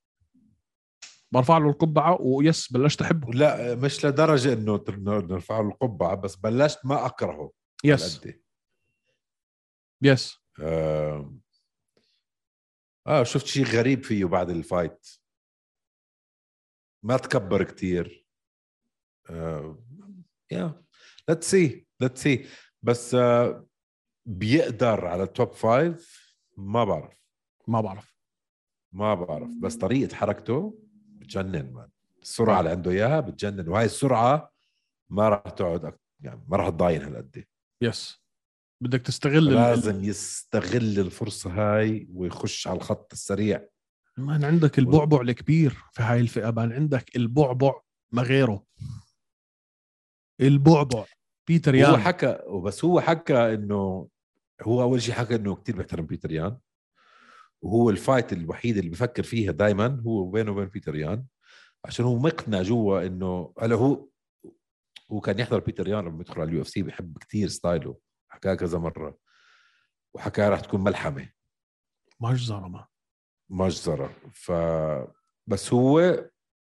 [1.33, 3.33] برفع له القبعة و yes بلشت أحبه.
[3.33, 7.53] لا مش لدرجة إنه نرفع له القبعة بس بلشت ما أكرهه
[7.85, 8.21] yes.
[10.03, 10.37] Yes.
[10.61, 11.35] آه,
[13.07, 15.07] آه شفت شيء غريب فيه بعد ال fight.
[17.03, 18.27] ما تكبر كتير.
[19.31, 19.85] آه
[20.51, 20.85] yeah
[21.29, 22.47] let's see let's see
[22.83, 23.67] بس آه
[24.27, 27.18] بيقدر على ال top five ما بعرف.
[27.69, 28.17] ما بعرف.
[28.93, 29.51] ما بعرف.
[29.61, 31.89] بس طريقة حركته بتجنن مان
[32.23, 34.53] السرعة اللي عنده إياها بتجنن وهي السرعة
[35.11, 37.45] ما راح تقعد يعني ما راح تضاين هالقد.
[37.83, 38.19] yes
[38.83, 43.69] بدك تستغل ال- لازم يستغل الفرصة هاي ويخش على الخط السريع.
[44.19, 46.73] مان عندك البعبع الكبير في هاي الفئة مان.
[46.73, 47.81] عندك البعبع
[48.13, 48.65] ما غيره.
[50.41, 51.05] البعبع.
[51.49, 54.09] بيتر يان حكى وبس هو حكى إنه
[54.63, 56.59] هو أول شيء حكى إنه كتير بيحترم بيتر يان
[57.63, 61.25] وهو ال fight الوحيد اللي بفكر فيها دائما هو بينه وبين بيتر يان
[61.85, 64.09] عشان هو مقنع جوا إنه هلا هو
[65.13, 67.99] هو كان يحضر بيتر يان لما يدخل على اليو إف سي بيحب كتير style ه
[68.29, 69.19] حكاه كذا مرة
[70.15, 71.33] وحكى راح تكون ملحمة.
[72.21, 72.87] مجزره ما.
[73.51, 74.53] مجزره ف
[75.47, 76.25] بس هو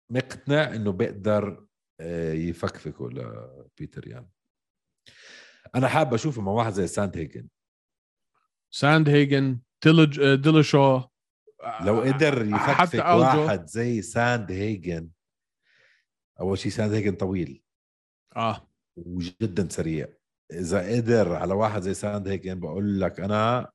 [0.09, 1.67] مقتنع إنه بيقدر
[1.99, 4.29] آه، يفكفكه لبيتر يان.
[5.75, 7.47] أنا حابب أشوفه مع واحد زي ساند هيجن
[8.71, 9.59] ساند هيجن
[10.35, 11.01] ديلشو
[11.81, 13.05] لو قدر حتى يفكفك.
[13.05, 15.09] واحد زي ساند هيجن
[16.39, 17.63] أول شيء ساند هيجن طويل.
[18.35, 18.67] آه.
[18.97, 20.07] وجدا سريع.
[20.51, 23.71] إذا قدر على واحد زي ساند هيجن بقول لك أنا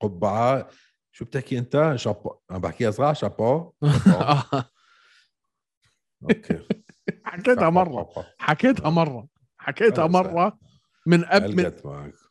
[0.00, 0.68] قبعة.
[1.12, 2.34] شو بتحكي أنت؟ شابو.
[2.50, 3.72] عم بحكيها صح شابو.
[4.06, 4.70] آه.
[6.22, 6.68] okay.
[7.24, 8.08] حكيتها مرة.
[8.38, 9.28] حكيتها مرة.
[9.58, 10.58] حكيتها مرة
[11.06, 11.72] من أب من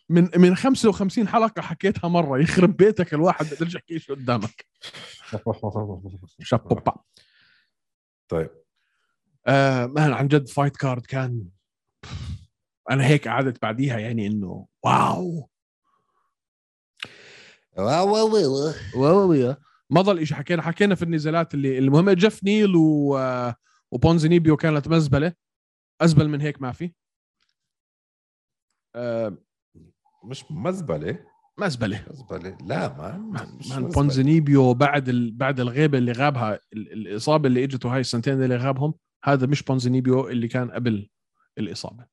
[0.10, 4.66] من من 55 حلقة حكيتها مرة يخرب بيتك الواحد بقدرش يحكي شو قدامك.
[6.40, 6.94] شابوبا
[8.28, 8.50] طيب.
[9.48, 11.46] آه مان عن جد fight card كان
[12.92, 15.50] أنا هيك قعدت بعديها يعني إنه wow.
[17.78, 18.74] Wow wow wow.
[18.96, 19.34] Wow.
[19.34, 19.58] Yeah.
[19.90, 23.56] ما ضل شيء حكينا حكينا في النزالات اللي المهمه جيف نيل و آه،
[23.92, 25.34] وبونزينيبيو كانت مزبلة.
[26.02, 26.94] أزبل من هيك ما في.
[28.96, 29.38] آه
[30.30, 31.20] مش مزبلة.
[31.58, 32.04] مزبلة.
[32.10, 32.58] مزبلة.
[32.66, 33.18] لا ما
[33.60, 33.88] مزبلة.
[33.88, 35.32] بونزينيبيو بعد ال...
[35.32, 36.94] بعد الغيبة اللي غابها ال...
[36.94, 41.10] الإصابة اللي اجته هاي السنتين اللي غابهم هذا مش بونزينيبيو اللي كان قبل
[41.58, 42.06] الإصابة.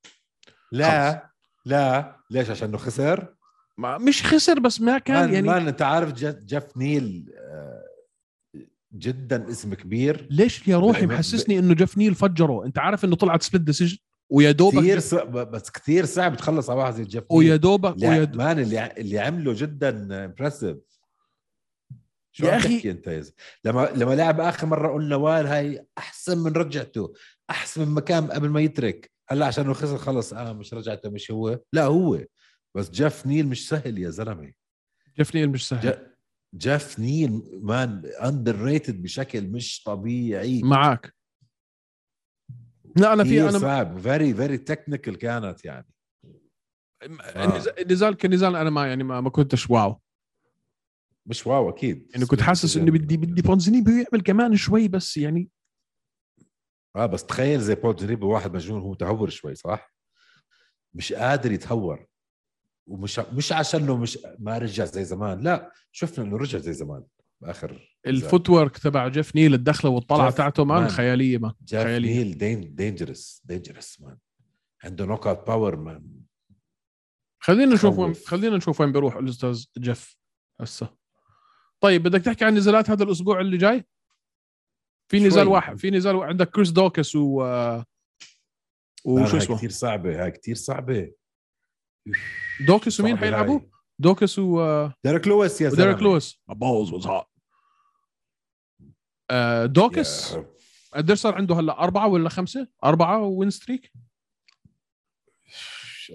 [0.72, 1.30] لا
[1.64, 2.16] لا.
[2.30, 3.34] ليش؟ عشان خسر؟
[3.78, 7.82] ما مش خسر بس ما كان man يعني man أنت عارف جف, جف نيل آه،
[8.94, 10.28] جدا اسم كبير.
[10.30, 13.98] ليش يا روحي محسسني إنه جيف نيل فجره؟ أنت عارف إنه طلعت split decision
[14.32, 17.96] ويا دوبك كثير صعب بس كثير صعب تخلص على واحد زي جيف نيل ويا دوبك
[17.96, 18.38] ويا ع- دو...
[18.38, 20.76] man اللي اللي عمله جدا impressive
[22.32, 23.24] شو يا أخي أنت يا؟
[23.64, 27.12] لما لما لعب آخر مرة قلنا وال هاي أحسن من رجعته
[27.50, 29.10] أحسن من مكان قبل ما يترك.
[29.28, 31.60] هلأ عشان خسر خلص آه مش رجعته مش هو.
[31.72, 32.24] لا هو.
[32.74, 34.52] بس جيف نيل مش سهل يا زلمة.
[35.18, 35.90] جيف نيل مش سهل.
[35.90, 35.98] ج-
[36.56, 40.62] جيف نيل man underrated بشكل مش طبيعي.
[40.62, 41.14] معك
[42.96, 43.98] لا أنا في أنا صعب.
[44.00, 45.86] very very technical كانت يعني.
[47.36, 50.00] النزال- النزال كنزال أنا ما يعني ما, ما كنتش wow.
[51.26, 52.08] مش wow أكيد.
[52.14, 55.50] يعني كنت حاسس انه بدي بدي بونزينيبو يعمل كمان شوي بس يعني
[56.96, 59.94] آه بس تخيل زي جريء و واحد مجنون هو متهور شوي صح؟
[60.94, 62.06] مش قادر يتهور.
[62.88, 65.40] ومش مش عشانه مش ما رجع زي زمان.
[65.40, 67.04] لا شفنا إنه رجع زي زمان.
[67.42, 70.90] باخر ال footwork تبع جيف نيل الدخلة والطلعة جيف تاعته man man.
[70.90, 72.18] خيالية man جيف خيالية.
[72.18, 74.18] نيل dan- dangerous dangerous man
[74.84, 76.20] عنده knockout power man
[77.42, 78.14] خلينا نشوف وين.
[78.14, 80.16] خلينا نشوف وين بيروح الأستاذ جيف
[80.60, 80.96] هسه
[81.80, 83.86] طيب بدك تحكي عن نزالات هذا الأسبوع اللي جاي
[85.10, 85.52] في نزال شوي.
[85.52, 86.28] واحد في نزال واحد.
[86.28, 87.42] عندك كريس دوكس و
[89.04, 91.12] وشو هاي اسمه كثير صعبة هاي كثير صعبة
[92.66, 93.60] دوكس ومين حيلعبوا.
[93.98, 94.88] دوكس و...
[95.04, 97.06] ديريك لويس يا زلمة وديريك لويس boss was
[99.30, 100.36] hot دوكس.
[100.94, 103.92] قديش صار عنده هلا؟ أربعة ولا خمسة؟ أربعة win streak؟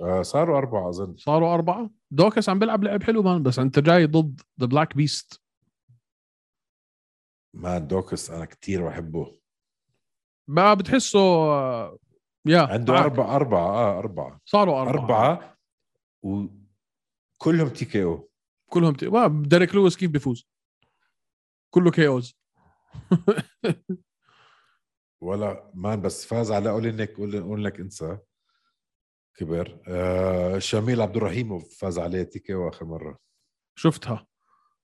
[0.02, 1.18] آه، صاروا أربعة أظن.
[1.18, 1.90] صاروا أربعة.
[2.12, 5.42] دوكس عم بيلعب لعب حلو man بس أنت جاي ضد the Black Beast
[7.54, 9.40] man دوكس أنا كثير بحبه.
[10.48, 11.98] ما بتحسه آه،
[12.46, 13.04] يا عنده معك.
[13.04, 14.42] أربعة أربعة آه أربعة.
[14.46, 14.94] صاروا أربعة,
[15.32, 15.58] أربعة
[16.22, 18.30] وكلهم TKO
[18.70, 19.04] كلهم ت...
[19.04, 20.48] ما ديريك لويس كيف بيفوز؟
[21.70, 22.38] كله KOs
[25.22, 28.18] ولا man بس فاز على اولينك اولينك أنسى.
[29.36, 29.82] كبر.
[29.88, 33.20] آه شاميل عبد الرحيم فاز عليه TKO آخر مرة.
[33.76, 34.28] شفتها.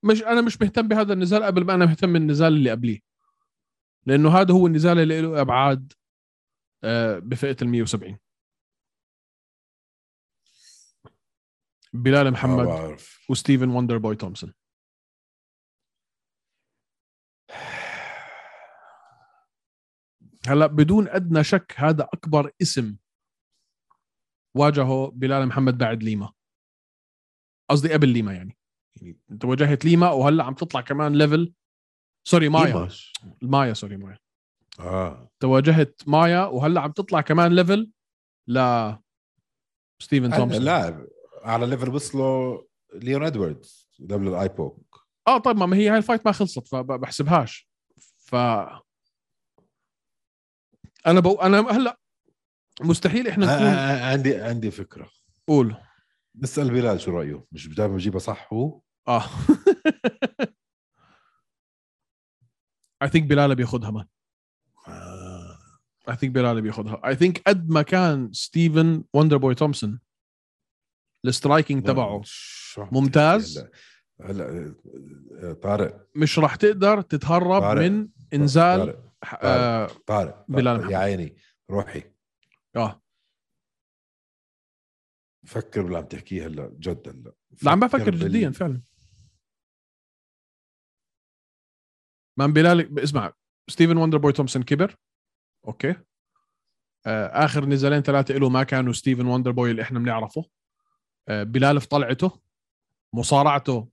[0.03, 2.99] مش أنا مش مهتم بهذا النزال قبل ما أنا مهتم بالنزال اللي قبليه.
[4.05, 5.93] لأنه هذا هو النزال اللي له أبعاد
[6.83, 8.17] آه، بفئة ال 170
[11.93, 13.25] بلال محمد بعرف.
[13.29, 14.53] وستيفن وندر بوي تومسون.
[20.47, 22.95] هلا بدون ادنى شك هذا اكبر اسم
[24.57, 26.33] واجهه بلال محمد بعد ليما.
[27.69, 28.57] قصدي قبل ليما يعني.
[28.95, 31.53] يعني انت واجهت ليما وهلا عم تطلع كمان level
[32.27, 32.89] sorry مايا.
[33.41, 34.19] مايا sorry مايا.
[34.79, 35.29] آه.
[35.33, 37.91] انت واجهت مايا وهلا عم تطلع كمان level
[38.47, 38.91] ل
[39.99, 41.07] ستيفن تومسون لاعب
[41.43, 42.63] على level وصله
[42.93, 46.67] ليون ادواردز قبل ال eye poke آه طيب ما هي هاي ال fight ما خلصت
[46.67, 47.69] فبحسبهاش
[48.17, 48.35] ف
[51.07, 51.33] أنا بو...
[51.35, 51.99] أنا هلأ
[52.81, 53.67] مستحيل إحنا نكون
[54.03, 55.09] عندي عندي فكرة.
[55.47, 55.75] قول.
[56.35, 59.23] نسال بلال شو رأيه؟ مش دائما بجيبها صح هو؟ آه.
[63.03, 64.05] I think بلال بياخذها man
[64.87, 65.57] آه.
[66.09, 69.99] I think بلال بياخذها I think قد ما كان ستيفن وندر بوي تومسون
[71.25, 72.21] ال striking تبعه
[72.77, 73.67] ممتاز.
[74.21, 74.73] هلأ
[75.41, 76.07] آه، طارق.
[76.15, 77.81] مش راح تقدر تتهرب طارق.
[77.81, 79.02] من نزال طارق.
[79.41, 80.91] آه طارق بلال طارق.
[80.91, 81.37] يا عيني
[81.69, 82.13] روحي.
[82.75, 83.01] آه.
[85.47, 87.33] فكر باللي عم تحكيه هلا جد هلا.
[87.63, 88.81] لا عم بفكر بال- جديا فعلا.
[92.39, 93.33] man بلال اسمع
[93.69, 94.95] ستيفن وندر بوي تومسون كبر
[95.67, 95.95] okay.
[97.05, 100.45] آه آخر نزالين ثلاثة له ما كانوا ستيفن وندر بوي اللي إحنا بنعرفه.
[101.27, 102.41] آه بلال في طلعته
[103.15, 103.89] مصارعته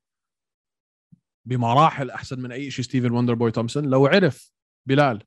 [1.46, 3.90] بمراحل أحسن من أي شيء ستيفن وندر بوي تومسون.
[3.90, 4.52] لو عرف
[4.86, 5.24] بلال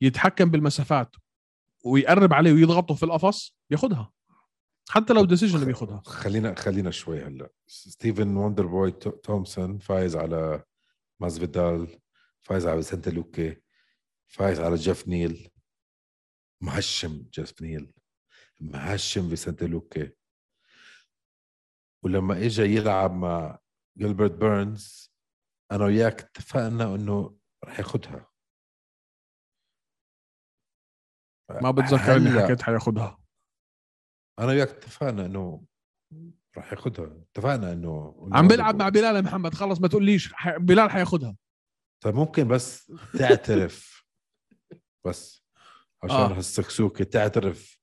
[0.00, 1.16] يتحكم بالمسافات
[1.84, 4.12] ويقرب عليه ويضغطه في القفص بياخذها
[4.90, 7.50] حتى لو decision بياخذها خلينا خلينا شوي هلا.
[7.66, 10.64] ستيفن وندر بوي تو- تومسون فايز على
[11.20, 11.98] مازفيدال
[12.40, 13.56] فايز على فيسنتي لوكي
[14.26, 15.50] فايز على جيف نيل.
[16.60, 17.92] مهشم جيف نيل.
[18.60, 20.10] مهشم فيسنتي لوكي.
[22.02, 23.58] ولما اجى يلعب مع
[23.98, 25.12] جيلبرت بيرنز
[25.72, 28.27] أنا وياك اتفقنا إنه رح ياخذها
[31.50, 33.18] ما بتذكر إني حكيت حياخذها
[34.38, 35.64] أنا وياك اتفقنا إنه
[36.58, 38.52] رح ياخذها اتفقنا إنه عم Boy.
[38.60, 39.54] مع بلال يا محمد.
[39.54, 40.32] خلص ما تقوليش.
[40.58, 41.36] بلال حياخذها
[42.04, 44.04] طيب ممكن بس تعترف.
[45.06, 45.44] بس.
[46.02, 46.36] عشان آه.
[46.36, 47.78] هالسكسوكة تعترف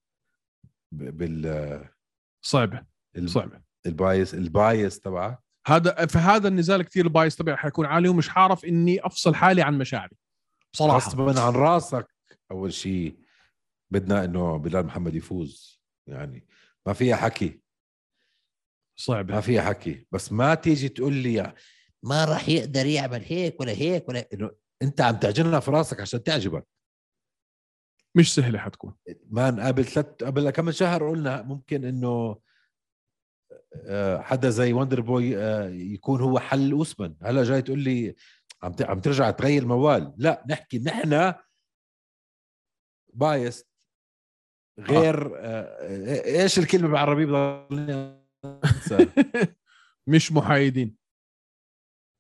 [0.91, 1.89] بال
[2.45, 2.85] صعبة.
[3.15, 3.61] ال- صعبة.
[3.85, 5.39] ال bias ال bias تبعك.
[5.67, 9.61] هذا في هذا النزال كثير ال bias تبعي حيكون عالي ومش حعرف إني أفصل حالي
[9.61, 10.15] عن مشاعري.
[10.73, 12.07] بصراحه غصبا عن راسك
[12.51, 13.24] أول شيء
[13.91, 15.81] بدنا إنه بلال محمد يفوز.
[16.07, 16.47] يعني
[16.85, 17.49] ما فيها حكي.
[17.49, 17.61] ما
[18.95, 20.07] صعبه فيها حكي.
[20.11, 21.53] بس ما تيجي تقول لي
[22.03, 26.23] ما راح يقدر يعمل هيك ولا هيك ولا إنه أنت عم تعجنها في راسك عشان
[26.23, 26.67] تعجبك.
[28.15, 28.95] مش سهلة حتكون.
[29.29, 32.39] مان قبل ثلاث قبل كم شهر قلنا ممكن إنه
[33.75, 38.15] آه، حدا زي وندر بوي آه، يكون هو حل اوسمان هلا جاي تقول لي
[38.63, 40.13] عم عم ترجع تغير موال.
[40.17, 41.33] لا نحكي نحن
[43.13, 43.74] بايست
[44.79, 48.25] غير آه، إيش الكلمة بالعربي بضلني.
[50.07, 50.95] مش محايدين.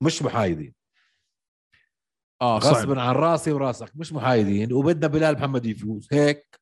[0.03, 0.73] مش محايدين.
[2.41, 4.73] آه غصبا عن راسي وراسك مش محايدين.
[4.73, 6.59] وبدنا بلال محمد يفوز هيك.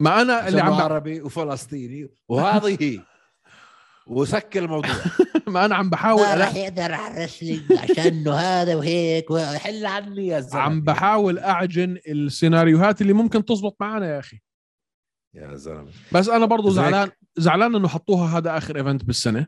[0.00, 3.00] ما أنا اللي عشان عم عربي وفلسطيني وهذه هي.
[4.06, 4.90] وسكر الموضوع.
[5.46, 6.34] ما أنا عم بحاول ما.
[6.34, 10.62] راح يقدر على الرسلينج عشانه هذا وهيك حل عني يا زلمة.
[10.62, 14.40] عم بحاول أعجن السيناريوهات اللي ممكن تزبط معنا يا أخي.
[15.34, 15.92] يا زلمة.
[16.14, 16.70] بس أنا برضو.
[16.70, 19.46] زعلان زعلان إنه حطوها هذا آخر event بالسنة.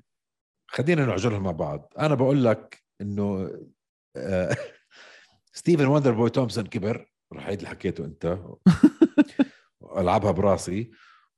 [0.70, 1.92] خلينا نعجرها مع بعض.
[1.98, 3.50] أنا بقول لك إنه
[4.16, 4.56] آه،
[5.52, 7.12] ستيفن وندر بوي تومسون كبر.
[7.32, 8.38] رح اللي حكيته أنت.
[9.96, 10.90] ألعبها براسي.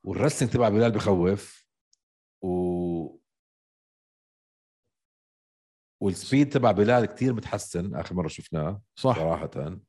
[0.05, 1.67] وال wrestling تبع بلال بخوف.
[2.43, 3.23] و
[6.03, 7.95] وال speed تبع بلال كتير متحسن.
[7.95, 9.17] آخر مرة شفناه صح.
[9.17, 9.81] صراحة.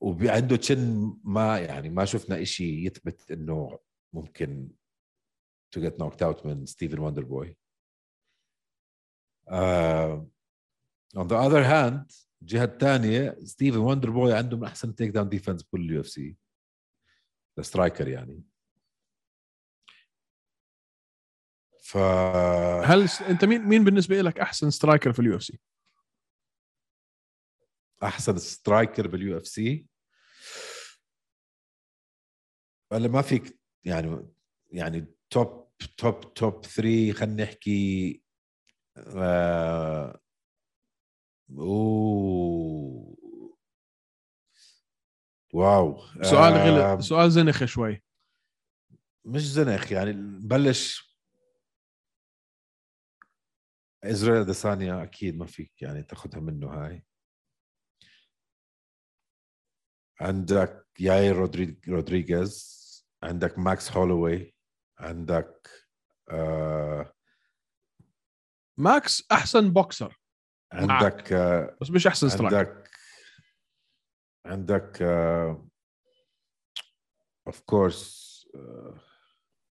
[0.00, 3.78] وعنده chin ما يعني ما شفنا إشي يثبت إنه
[4.12, 4.70] ممكن
[5.72, 7.56] to get knocked out من ستيفن Wonderboy
[11.16, 12.12] on the other hand
[12.42, 18.42] الجهه الثانية ستيفن Wonderboy عنده من أحسن takedown defense بكل ال UFC striker يعني.
[21.82, 23.08] ف هل.
[23.28, 25.58] أنت مين مين بالنسبة لك أحسن striker في ال UFC
[28.02, 29.86] أحسن striker بال UFC
[32.92, 34.28] ولا ما فيك يعني
[34.72, 38.22] يعني top top top 3 خلينا نحكي
[38.96, 40.20] آه
[41.58, 43.16] أوه.
[45.54, 46.00] wow.
[46.22, 48.02] سؤال آه، غلط سؤال زنخ شوي.
[49.24, 51.10] مش زنخ يعني نبلش.
[54.04, 57.04] ازرائيل اديسانيا أكيد ما فيك يعني تاخذها منه هاي.
[60.20, 60.86] عندك
[61.32, 62.80] رودري- رودريغيز
[63.22, 64.54] عندك ماكس هولوي
[64.98, 65.68] عندك
[66.30, 67.12] آه
[68.78, 70.20] ماكس أحسن بوكسر.
[70.72, 72.90] عندك آه بس مش أحسن striker عندك
[74.46, 75.02] عندك
[77.46, 78.30] of course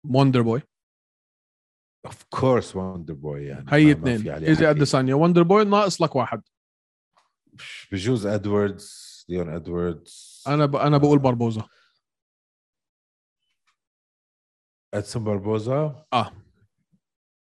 [0.05, 0.61] Wonderboy
[2.05, 4.19] of course Wonderboy يعني هي اثنين.
[4.55, 4.69] حكي.
[4.69, 5.15] أديسانيا.
[5.15, 6.41] Wonderboy ناقص لك واحد.
[7.91, 10.75] بجوز ادواردز ليون ادواردز أنا ب...
[10.75, 11.63] أنا بقول باربوزا.
[14.93, 16.31] ادسون باربوزا؟ آه.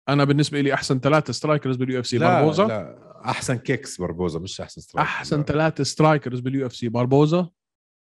[0.10, 2.68] أنا بالنسبة لي أحسن ثلاثة strikers بال UFC باربوزا.
[2.68, 3.08] لا.
[3.26, 7.50] أحسن kicks باربوزا مش أحسن strike أحسن ثلاثة strikers بال UFC باربوزا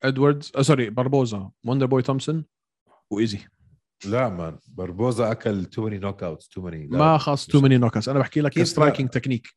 [0.04, 2.46] إدواردز آه sorry باربوزا Wonderboy تومسون
[3.10, 3.40] وإيزي
[4.06, 8.20] لا man باربوزا أكل too many knockouts too many ما خاص too many knocks أنا
[8.20, 9.56] بحكي لك كيف striking technique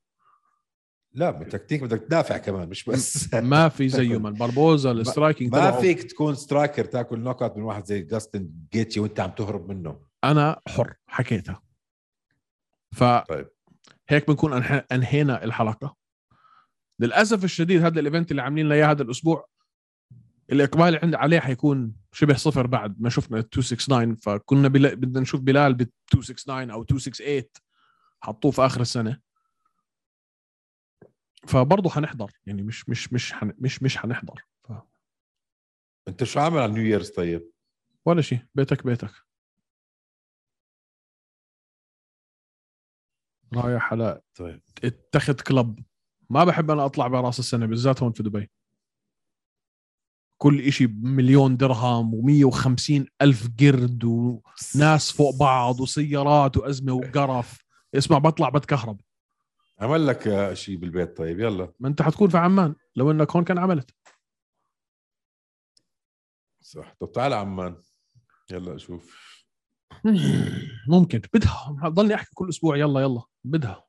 [1.14, 3.34] لا بالتكتيك بدك تدافع كمان مش بس.
[3.34, 7.86] ما في زيه من باربوزا ال striking ما فيك تكون striker تاكل knockout من واحد
[7.86, 10.00] زي جاستن جيتشي وانت عم تهرب منه.
[10.24, 11.62] أنا حر حكيتها.
[12.92, 13.48] ف طيب.
[14.08, 14.52] هيك بنكون
[14.92, 15.96] أنهينا الحلقة.
[17.00, 19.48] للأسف الشديد هذا ال event اللي عاملين له اياه هذا الأسبوع
[20.52, 24.94] الإقبال عند عليه حيكون شبه صفر بعد ما شفنا ال 269 فكنا بلا...
[24.94, 27.42] بدنا نشوف بلال بال 269 أو 268
[28.20, 29.18] حطوه في آخر السنة.
[31.46, 33.52] فبرضه حنحضر يعني مش مش مش حن...
[33.58, 34.72] مش مش حنحضر ف...
[36.08, 37.52] انت شو عامل على New Year's طيب؟
[38.06, 38.38] ولا شيء.
[38.54, 39.12] بيتك بيتك.
[43.54, 44.62] رايح على طيب.
[44.84, 45.84] اتخذ كلب.
[46.30, 48.50] ما بحب أنا أطلع براس السنة بالذات هون في دبي.
[50.38, 57.64] كل إشي بمليون درهم و150 ألف قرد وناس فوق بعض وسيارات وأزمة وقرف.
[57.94, 59.00] اسمع بطلع بتكهرب.
[59.82, 61.72] عمل لك شيء بالبيت طيب يلا.
[61.80, 63.90] ما أنت حتكون في عمان لو أنك هون كان عملت.
[66.60, 66.94] صح.
[67.00, 67.82] طب تعال عمان.
[68.50, 69.32] يلا شوف.
[70.88, 71.20] ممكن.
[71.34, 71.88] بدها.
[71.88, 72.76] ضلني أحكي كل أسبوع.
[72.76, 73.22] يلا يلا.
[73.44, 73.84] بدها.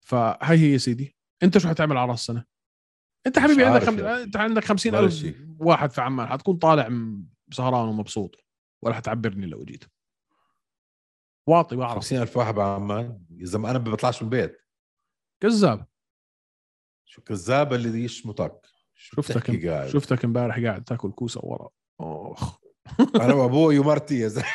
[0.00, 1.16] فهي هي يا سيدي.
[1.42, 2.44] أنت شو حتعمل على رأس السنة؟
[3.26, 3.98] أنت مش حبيبي عندك خم...
[4.04, 5.56] أنت عندك 50 ولا ألف شيء.
[5.58, 6.26] واحد في عمان.
[6.26, 6.88] حتكون طالع
[7.52, 8.44] سهران ومبسوط.
[8.82, 9.84] ولا حتعبرني لو جيت.
[11.50, 13.20] واطي بعرف 50000 واحد بعمان.
[13.30, 14.60] يا زلمة أنا ما بطلعش من البيت.
[15.42, 15.86] كذاب.
[17.04, 18.66] شو كذاب اللي يشمطك.
[18.94, 21.68] شفتك قاعد؟ شفتك إمبارح قاعد تاكل كوسة ورا.
[22.00, 22.60] اخ
[23.22, 24.46] أنا وأبوي ومرتي يا زلمة.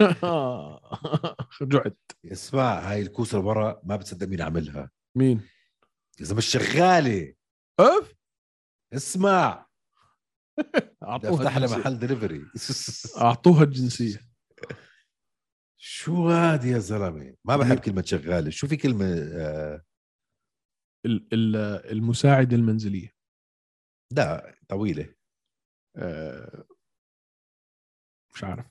[1.62, 1.98] رجعت
[2.32, 4.90] اسمع هاي الكوسة اللي برا ما بتصدق مين عملها.
[5.16, 5.48] مين؟
[6.20, 7.34] يا زلمة شغاله
[7.80, 8.14] أف؟
[8.92, 9.66] اسمع.
[11.02, 11.78] أعطوها أفتح لها.
[11.78, 12.44] محل دليفري
[13.18, 14.31] أعطوها الجنسية.
[15.84, 19.82] شو هاد يا زلمة؟ ما بحب كلمة شغالة شو في كلمة آه؟
[21.06, 23.12] ال- ال- المساعده المنزلية.
[24.12, 25.14] لا طويلة.
[25.96, 26.64] آه،
[28.34, 28.66] مش عارف.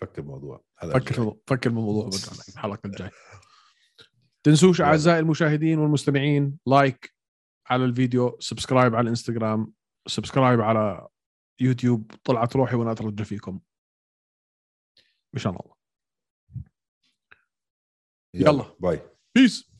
[0.00, 2.08] فك الموضوع فكر فكر بالموضوع
[2.48, 3.10] الحلقة الجاية.
[4.42, 4.80] تنسوش.
[4.80, 7.14] أعزائي المشاهدين والمستمعين like
[7.66, 9.72] على الفيديو subscribe على الإنستغرام
[10.08, 11.08] subscribe على
[11.60, 13.60] يوتيوب طلعت روحي وأنا اترجى فيكم.
[15.32, 15.76] مشان الله.
[18.34, 18.76] يلا يلا.
[18.80, 19.00] باي.
[19.34, 19.75] بيس